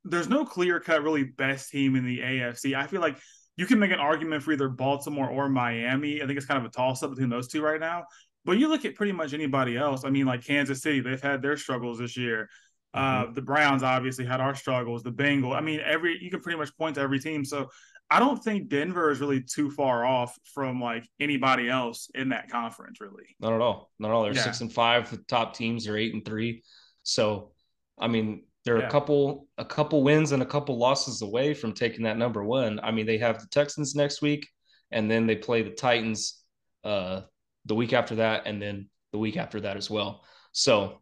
there's 0.04 0.28
no 0.28 0.44
clear 0.44 0.80
cut 0.80 1.02
really 1.02 1.24
best 1.24 1.70
team 1.70 1.96
in 1.96 2.04
the 2.04 2.18
AFC. 2.18 2.76
I 2.76 2.86
feel 2.86 3.00
like 3.00 3.16
you 3.56 3.66
can 3.66 3.78
make 3.78 3.90
an 3.90 3.98
argument 3.98 4.42
for 4.42 4.52
either 4.52 4.68
Baltimore 4.68 5.28
or 5.28 5.48
Miami. 5.48 6.22
I 6.22 6.26
think 6.26 6.36
it's 6.36 6.46
kind 6.46 6.58
of 6.58 6.66
a 6.66 6.74
toss 6.74 7.02
up 7.02 7.10
between 7.10 7.30
those 7.30 7.48
two 7.48 7.62
right 7.62 7.80
now. 7.80 8.04
But 8.44 8.58
you 8.58 8.68
look 8.68 8.84
at 8.84 8.94
pretty 8.94 9.12
much 9.12 9.32
anybody 9.32 9.76
else. 9.76 10.04
I 10.04 10.10
mean, 10.10 10.26
like 10.26 10.44
Kansas 10.44 10.82
City, 10.82 11.00
they've 11.00 11.20
had 11.20 11.40
their 11.40 11.56
struggles 11.56 11.98
this 11.98 12.16
year. 12.16 12.48
Uh, 12.92 13.24
mm-hmm. 13.24 13.34
the 13.34 13.42
Browns 13.42 13.82
obviously 13.82 14.24
had 14.24 14.40
our 14.40 14.54
struggles. 14.54 15.02
The 15.02 15.10
Bengals. 15.10 15.56
I 15.56 15.60
mean, 15.60 15.80
every 15.84 16.18
you 16.20 16.30
can 16.30 16.40
pretty 16.40 16.58
much 16.58 16.76
point 16.76 16.96
to 16.96 17.00
every 17.00 17.18
team. 17.18 17.44
So 17.44 17.70
I 18.10 18.18
don't 18.18 18.42
think 18.42 18.68
Denver 18.68 19.10
is 19.10 19.20
really 19.20 19.42
too 19.42 19.70
far 19.70 20.04
off 20.04 20.38
from 20.52 20.80
like 20.80 21.08
anybody 21.18 21.68
else 21.68 22.10
in 22.14 22.28
that 22.28 22.50
conference, 22.50 23.00
really. 23.00 23.24
Not 23.40 23.54
at 23.54 23.60
all. 23.60 23.90
Not 23.98 24.10
at 24.10 24.14
all. 24.14 24.22
They're 24.24 24.34
yeah. 24.34 24.42
six 24.42 24.60
and 24.60 24.72
five. 24.72 25.10
The 25.10 25.18
top 25.28 25.54
teams 25.54 25.88
are 25.88 25.96
eight 25.96 26.12
and 26.12 26.24
three. 26.24 26.62
So, 27.02 27.52
I 27.98 28.08
mean, 28.08 28.44
they're 28.64 28.80
yeah. 28.80 28.86
a 28.86 28.90
couple 28.90 29.46
a 29.58 29.64
couple 29.64 30.02
wins 30.02 30.32
and 30.32 30.42
a 30.42 30.46
couple 30.46 30.78
losses 30.78 31.22
away 31.22 31.54
from 31.54 31.72
taking 31.72 32.04
that 32.04 32.16
number 32.16 32.42
one. 32.42 32.80
I 32.82 32.90
mean, 32.90 33.06
they 33.06 33.18
have 33.18 33.40
the 33.40 33.46
Texans 33.48 33.94
next 33.94 34.22
week, 34.22 34.48
and 34.90 35.10
then 35.10 35.26
they 35.26 35.36
play 35.36 35.62
the 35.62 35.70
Titans 35.70 36.42
uh, 36.82 37.22
the 37.66 37.74
week 37.74 37.92
after 37.92 38.16
that, 38.16 38.46
and 38.46 38.60
then 38.60 38.88
the 39.12 39.18
week 39.18 39.36
after 39.36 39.60
that 39.60 39.76
as 39.76 39.90
well. 39.90 40.24
So, 40.52 41.00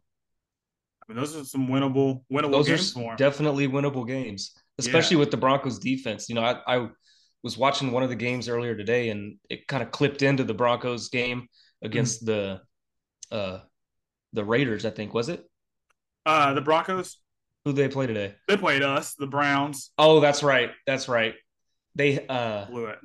I 1.01 1.11
mean, 1.11 1.17
those 1.17 1.35
are 1.35 1.45
some 1.45 1.67
winnable 1.67 2.23
winnable 2.31 2.51
those 2.51 2.67
games 2.67 2.97
are 2.97 3.15
Definitely 3.15 3.67
winnable 3.67 4.07
games 4.07 4.53
especially 4.77 5.15
yeah. 5.15 5.21
with 5.21 5.31
the 5.31 5.37
Broncos 5.37 5.79
defense. 5.79 6.29
You 6.29 6.35
know, 6.35 6.43
I, 6.43 6.59
I 6.67 6.87
was 7.41 7.57
watching 7.57 7.91
one 7.91 8.03
of 8.03 8.09
the 8.09 8.15
games 8.15 8.47
earlier 8.49 8.75
today 8.75 9.09
and 9.09 9.37
it 9.49 9.67
kind 9.67 9.83
of 9.83 9.91
clipped 9.91 10.21
into 10.21 10.43
the 10.43 10.53
Broncos 10.53 11.09
game 11.09 11.47
against 11.81 12.25
mm-hmm. 12.25 12.59
the 13.31 13.35
uh 13.35 13.59
the 14.33 14.43
Raiders, 14.43 14.85
I 14.85 14.89
think, 14.89 15.13
was 15.13 15.29
it? 15.29 15.43
Uh 16.25 16.53
the 16.53 16.61
Broncos. 16.61 17.17
Who 17.65 17.71
they 17.71 17.87
play 17.87 18.07
today? 18.07 18.35
They 18.47 18.57
played 18.57 18.83
us, 18.83 19.15
the 19.15 19.27
Browns. 19.27 19.91
Oh, 19.97 20.19
that's 20.19 20.43
right. 20.43 20.71
That's 20.85 21.07
right. 21.07 21.35
They 21.95 22.25
uh 22.27 22.65
blew 22.65 22.87
it. 22.87 22.99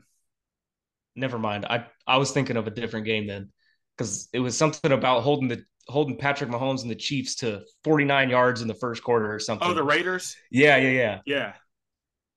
Never 1.14 1.38
mind. 1.38 1.66
I 1.66 1.86
I 2.06 2.16
was 2.16 2.32
thinking 2.32 2.56
of 2.56 2.66
a 2.66 2.70
different 2.70 3.06
game 3.06 3.26
then 3.26 3.50
because 3.96 4.28
it 4.32 4.40
was 4.40 4.56
something 4.56 4.92
about 4.92 5.22
holding 5.22 5.48
the 5.48 5.64
holding 5.88 6.16
Patrick 6.16 6.50
Mahomes 6.50 6.82
and 6.82 6.90
the 6.90 6.96
Chiefs 6.96 7.36
to 7.36 7.62
49 7.84 8.30
yards 8.30 8.62
in 8.62 8.68
the 8.68 8.74
first 8.74 9.02
quarter 9.02 9.32
or 9.32 9.38
something. 9.38 9.66
Oh, 9.66 9.74
the 9.74 9.82
Raiders? 9.82 10.36
Yeah, 10.50 10.76
yeah, 10.76 10.90
yeah. 10.90 11.20
Yeah. 11.24 11.52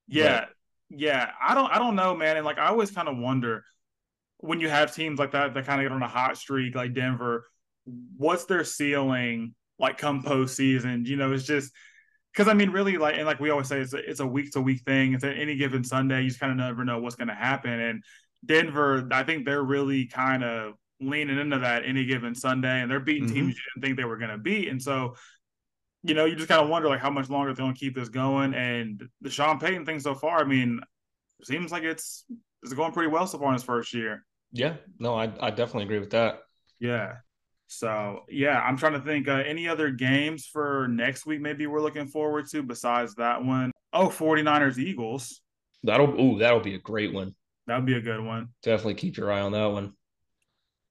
Yeah. 0.07 0.45
Yeah. 0.89 1.31
I 1.41 1.53
don't 1.53 1.71
I 1.71 1.79
don't 1.79 1.95
know, 1.95 2.15
man. 2.15 2.37
And 2.37 2.45
like 2.45 2.57
I 2.57 2.67
always 2.67 2.91
kind 2.91 3.07
of 3.07 3.17
wonder 3.17 3.63
when 4.37 4.59
you 4.59 4.69
have 4.69 4.93
teams 4.93 5.19
like 5.19 5.31
that 5.31 5.53
that 5.53 5.65
kind 5.65 5.81
of 5.81 5.85
get 5.85 5.93
on 5.93 6.01
a 6.01 6.07
hot 6.07 6.37
streak 6.37 6.75
like 6.75 6.93
Denver, 6.93 7.45
what's 8.17 8.45
their 8.45 8.63
ceiling 8.63 9.53
like 9.79 9.97
come 9.97 10.23
postseason? 10.23 11.05
You 11.05 11.15
know, 11.15 11.31
it's 11.31 11.43
just 11.45 11.71
because 12.33 12.47
I 12.47 12.53
mean, 12.53 12.71
really, 12.71 12.97
like 12.97 13.15
and 13.15 13.25
like 13.25 13.39
we 13.39 13.49
always 13.49 13.67
say, 13.67 13.81
it's 13.81 13.93
a 13.93 13.97
it's 13.97 14.19
a 14.19 14.27
week 14.27 14.51
to 14.51 14.61
week 14.61 14.81
thing. 14.81 15.13
It's 15.13 15.23
at 15.23 15.37
any 15.37 15.55
given 15.55 15.83
Sunday, 15.83 16.21
you 16.21 16.29
just 16.29 16.39
kind 16.39 16.51
of 16.51 16.57
never 16.57 16.85
know 16.85 16.99
what's 16.99 17.15
going 17.15 17.27
to 17.27 17.33
happen. 17.33 17.79
And 17.79 18.03
Denver, 18.45 19.07
I 19.11 19.23
think 19.23 19.45
they're 19.45 19.63
really 19.63 20.05
kind 20.05 20.43
of 20.43 20.73
leaning 20.99 21.37
into 21.37 21.59
that 21.59 21.83
any 21.85 22.05
given 22.05 22.35
Sunday, 22.35 22.81
and 22.81 22.89
they're 22.89 22.99
beating 22.99 23.25
mm-hmm. 23.25 23.33
teams 23.33 23.55
you 23.55 23.61
didn't 23.73 23.83
think 23.83 23.97
they 23.97 24.05
were 24.05 24.17
going 24.17 24.31
to 24.31 24.37
beat. 24.37 24.69
And 24.69 24.81
so, 24.81 25.15
you 26.03 26.13
know, 26.13 26.25
you 26.25 26.35
just 26.35 26.47
kind 26.47 26.61
of 26.61 26.69
wonder 26.69 26.87
like 26.87 27.01
how 27.01 27.09
much 27.09 27.29
longer 27.29 27.53
they're 27.53 27.63
going 27.63 27.73
to 27.73 27.79
keep 27.79 27.95
this 27.95 28.09
going. 28.09 28.53
And 28.53 29.03
the 29.21 29.29
Sean 29.29 29.59
Payton 29.59 29.85
thing 29.85 29.99
so 29.99 30.15
far, 30.15 30.39
I 30.39 30.45
mean, 30.45 30.79
seems 31.43 31.71
like 31.71 31.83
it's 31.83 32.23
it's 32.63 32.73
going 32.73 32.93
pretty 32.93 33.09
well 33.09 33.27
so 33.27 33.39
far 33.39 33.47
in 33.47 33.53
his 33.53 33.63
first 33.63 33.93
year. 33.93 34.25
Yeah, 34.53 34.75
no, 34.99 35.15
I 35.15 35.31
I 35.39 35.49
definitely 35.49 35.83
agree 35.83 35.99
with 35.99 36.11
that. 36.11 36.41
Yeah. 36.79 37.15
So 37.71 38.25
yeah, 38.27 38.59
I'm 38.59 38.75
trying 38.75 38.93
to 38.93 38.99
think 38.99 39.29
uh, 39.29 39.43
any 39.45 39.69
other 39.69 39.91
games 39.91 40.45
for 40.45 40.89
next 40.89 41.25
week. 41.25 41.39
Maybe 41.39 41.67
we're 41.67 41.81
looking 41.81 42.05
forward 42.05 42.49
to 42.49 42.61
besides 42.61 43.15
that 43.15 43.45
one. 43.45 43.71
Oh, 43.93 44.09
49ers 44.09 44.77
Eagles. 44.77 45.39
That'll 45.83 46.19
ooh, 46.19 46.39
that'll 46.39 46.59
be 46.59 46.75
a 46.75 46.79
great 46.79 47.13
one. 47.13 47.33
That'll 47.67 47.85
be 47.85 47.95
a 47.95 48.01
good 48.01 48.21
one. 48.21 48.49
Definitely 48.61 48.95
keep 48.95 49.15
your 49.15 49.31
eye 49.31 49.39
on 49.39 49.53
that 49.53 49.67
one. 49.67 49.93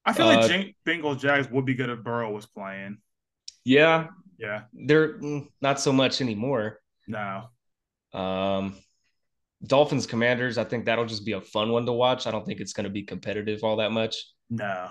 I 0.07 0.15
feel 0.15 0.25
like 0.25 0.51
uh, 0.51 0.65
Bengals 0.87 1.21
Jags 1.21 1.51
would 1.51 1.67
be 1.67 1.75
good 1.75 1.91
if 1.91 2.03
Burrow 2.03 2.33
was 2.33 2.47
playing. 2.47 2.97
Yeah, 3.63 4.07
yeah, 4.39 4.63
they're 4.73 5.19
mm, 5.19 5.49
not 5.61 5.81
so 5.81 5.93
much 5.93 6.23
anymore. 6.23 6.81
No. 7.07 7.51
Um, 8.15 8.75
Dolphins 9.63 10.07
Commanders, 10.07 10.57
I 10.57 10.65
think 10.65 10.87
that'll 10.87 11.05
just 11.05 11.27
be 11.27 11.33
a 11.33 11.43
fun 11.43 11.71
one 11.73 11.85
to 11.85 11.93
watch. 11.93 12.27
I 12.27 12.31
don't 12.31 12.47
think 12.47 12.61
it's 12.61 12.73
going 12.73 12.85
to 12.85 12.91
be 12.91 13.03
competitive 13.03 13.63
all 13.63 13.77
that 13.77 13.93
much. 13.93 14.17
No, 14.49 14.89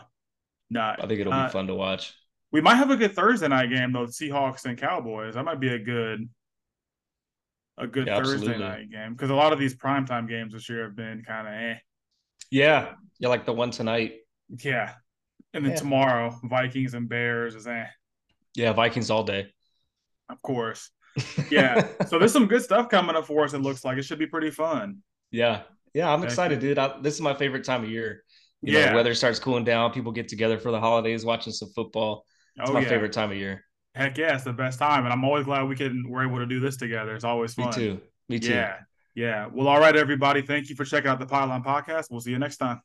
not. 0.69 1.03
I 1.03 1.07
think 1.07 1.19
it'll 1.19 1.33
uh, 1.33 1.47
be 1.47 1.53
fun 1.53 1.67
to 1.67 1.75
watch. 1.75 2.13
We 2.51 2.61
might 2.61 2.75
have 2.75 2.89
a 2.89 2.97
good 2.97 3.15
Thursday 3.15 3.47
night 3.47 3.69
game 3.69 3.91
though. 3.91 4.05
Seahawks 4.05 4.65
and 4.65 4.77
Cowboys. 4.77 5.35
That 5.35 5.45
might 5.45 5.59
be 5.59 5.69
a 5.69 5.79
good, 5.79 6.29
a 7.77 7.87
good 7.87 8.07
yeah, 8.07 8.17
Thursday 8.17 8.33
absolutely. 8.35 8.63
night 8.63 8.91
game 8.91 9.13
because 9.13 9.29
a 9.29 9.35
lot 9.35 9.53
of 9.53 9.59
these 9.59 9.75
primetime 9.75 10.27
games 10.27 10.53
this 10.53 10.69
year 10.69 10.83
have 10.83 10.95
been 10.95 11.23
kind 11.25 11.47
of 11.47 11.53
eh. 11.53 11.75
Yeah, 12.51 12.93
yeah, 13.19 13.27
like 13.27 13.45
the 13.45 13.53
one 13.53 13.71
tonight. 13.71 14.15
Yeah, 14.63 14.93
and 15.53 15.63
then 15.63 15.73
yeah. 15.73 15.77
tomorrow 15.77 16.39
Vikings 16.43 16.93
and 16.93 17.07
Bears 17.07 17.55
is 17.55 17.67
eh. 17.67 17.85
Yeah, 18.55 18.73
Vikings 18.73 19.11
all 19.11 19.23
day. 19.23 19.53
Of 20.29 20.41
course. 20.41 20.89
Yeah. 21.49 21.87
so 22.07 22.19
there's 22.19 22.31
some 22.31 22.45
good 22.45 22.61
stuff 22.61 22.87
coming 22.87 23.15
up 23.15 23.25
for 23.25 23.43
us. 23.43 23.53
It 23.53 23.59
looks 23.59 23.83
like 23.83 23.97
it 23.97 24.03
should 24.03 24.19
be 24.19 24.27
pretty 24.27 24.51
fun. 24.51 24.99
Yeah, 25.31 25.63
yeah, 25.93 26.11
I'm 26.11 26.23
excited, 26.23 26.59
dude. 26.59 26.77
I, 26.77 26.99
this 27.01 27.15
is 27.15 27.21
my 27.21 27.33
favorite 27.33 27.63
time 27.63 27.83
of 27.83 27.89
year. 27.89 28.23
You 28.61 28.77
yeah, 28.77 28.89
know, 28.89 28.95
weather 28.95 29.13
starts 29.13 29.39
cooling 29.39 29.63
down. 29.63 29.91
People 29.91 30.11
get 30.11 30.27
together 30.27 30.57
for 30.57 30.71
the 30.71 30.79
holidays, 30.79 31.25
watching 31.25 31.53
some 31.53 31.69
football. 31.69 32.25
It's 32.57 32.69
oh, 32.69 32.73
my 32.73 32.81
yeah. 32.81 32.89
favorite 32.89 33.13
time 33.13 33.31
of 33.31 33.37
year. 33.37 33.63
Heck 33.95 34.17
yeah, 34.17 34.35
it's 34.35 34.43
the 34.43 34.53
best 34.53 34.79
time, 34.79 35.05
and 35.05 35.13
I'm 35.13 35.23
always 35.23 35.45
glad 35.45 35.67
we 35.67 35.75
can 35.75 36.05
we're 36.09 36.27
able 36.27 36.39
to 36.39 36.45
do 36.45 36.59
this 36.59 36.77
together. 36.77 37.15
It's 37.15 37.23
always 37.23 37.53
fun. 37.53 37.67
Me 37.67 37.73
too. 37.73 38.01
Me 38.27 38.39
too. 38.39 38.51
Yeah, 38.51 38.77
yeah. 39.15 39.47
Well, 39.51 39.67
all 39.67 39.79
right, 39.79 39.95
everybody. 39.95 40.41
Thank 40.41 40.69
you 40.69 40.75
for 40.75 40.85
checking 40.85 41.09
out 41.09 41.19
the 41.19 41.25
Pylon 41.25 41.63
Podcast. 41.63 42.05
We'll 42.11 42.19
see 42.19 42.31
you 42.31 42.39
next 42.39 42.57
time. 42.57 42.81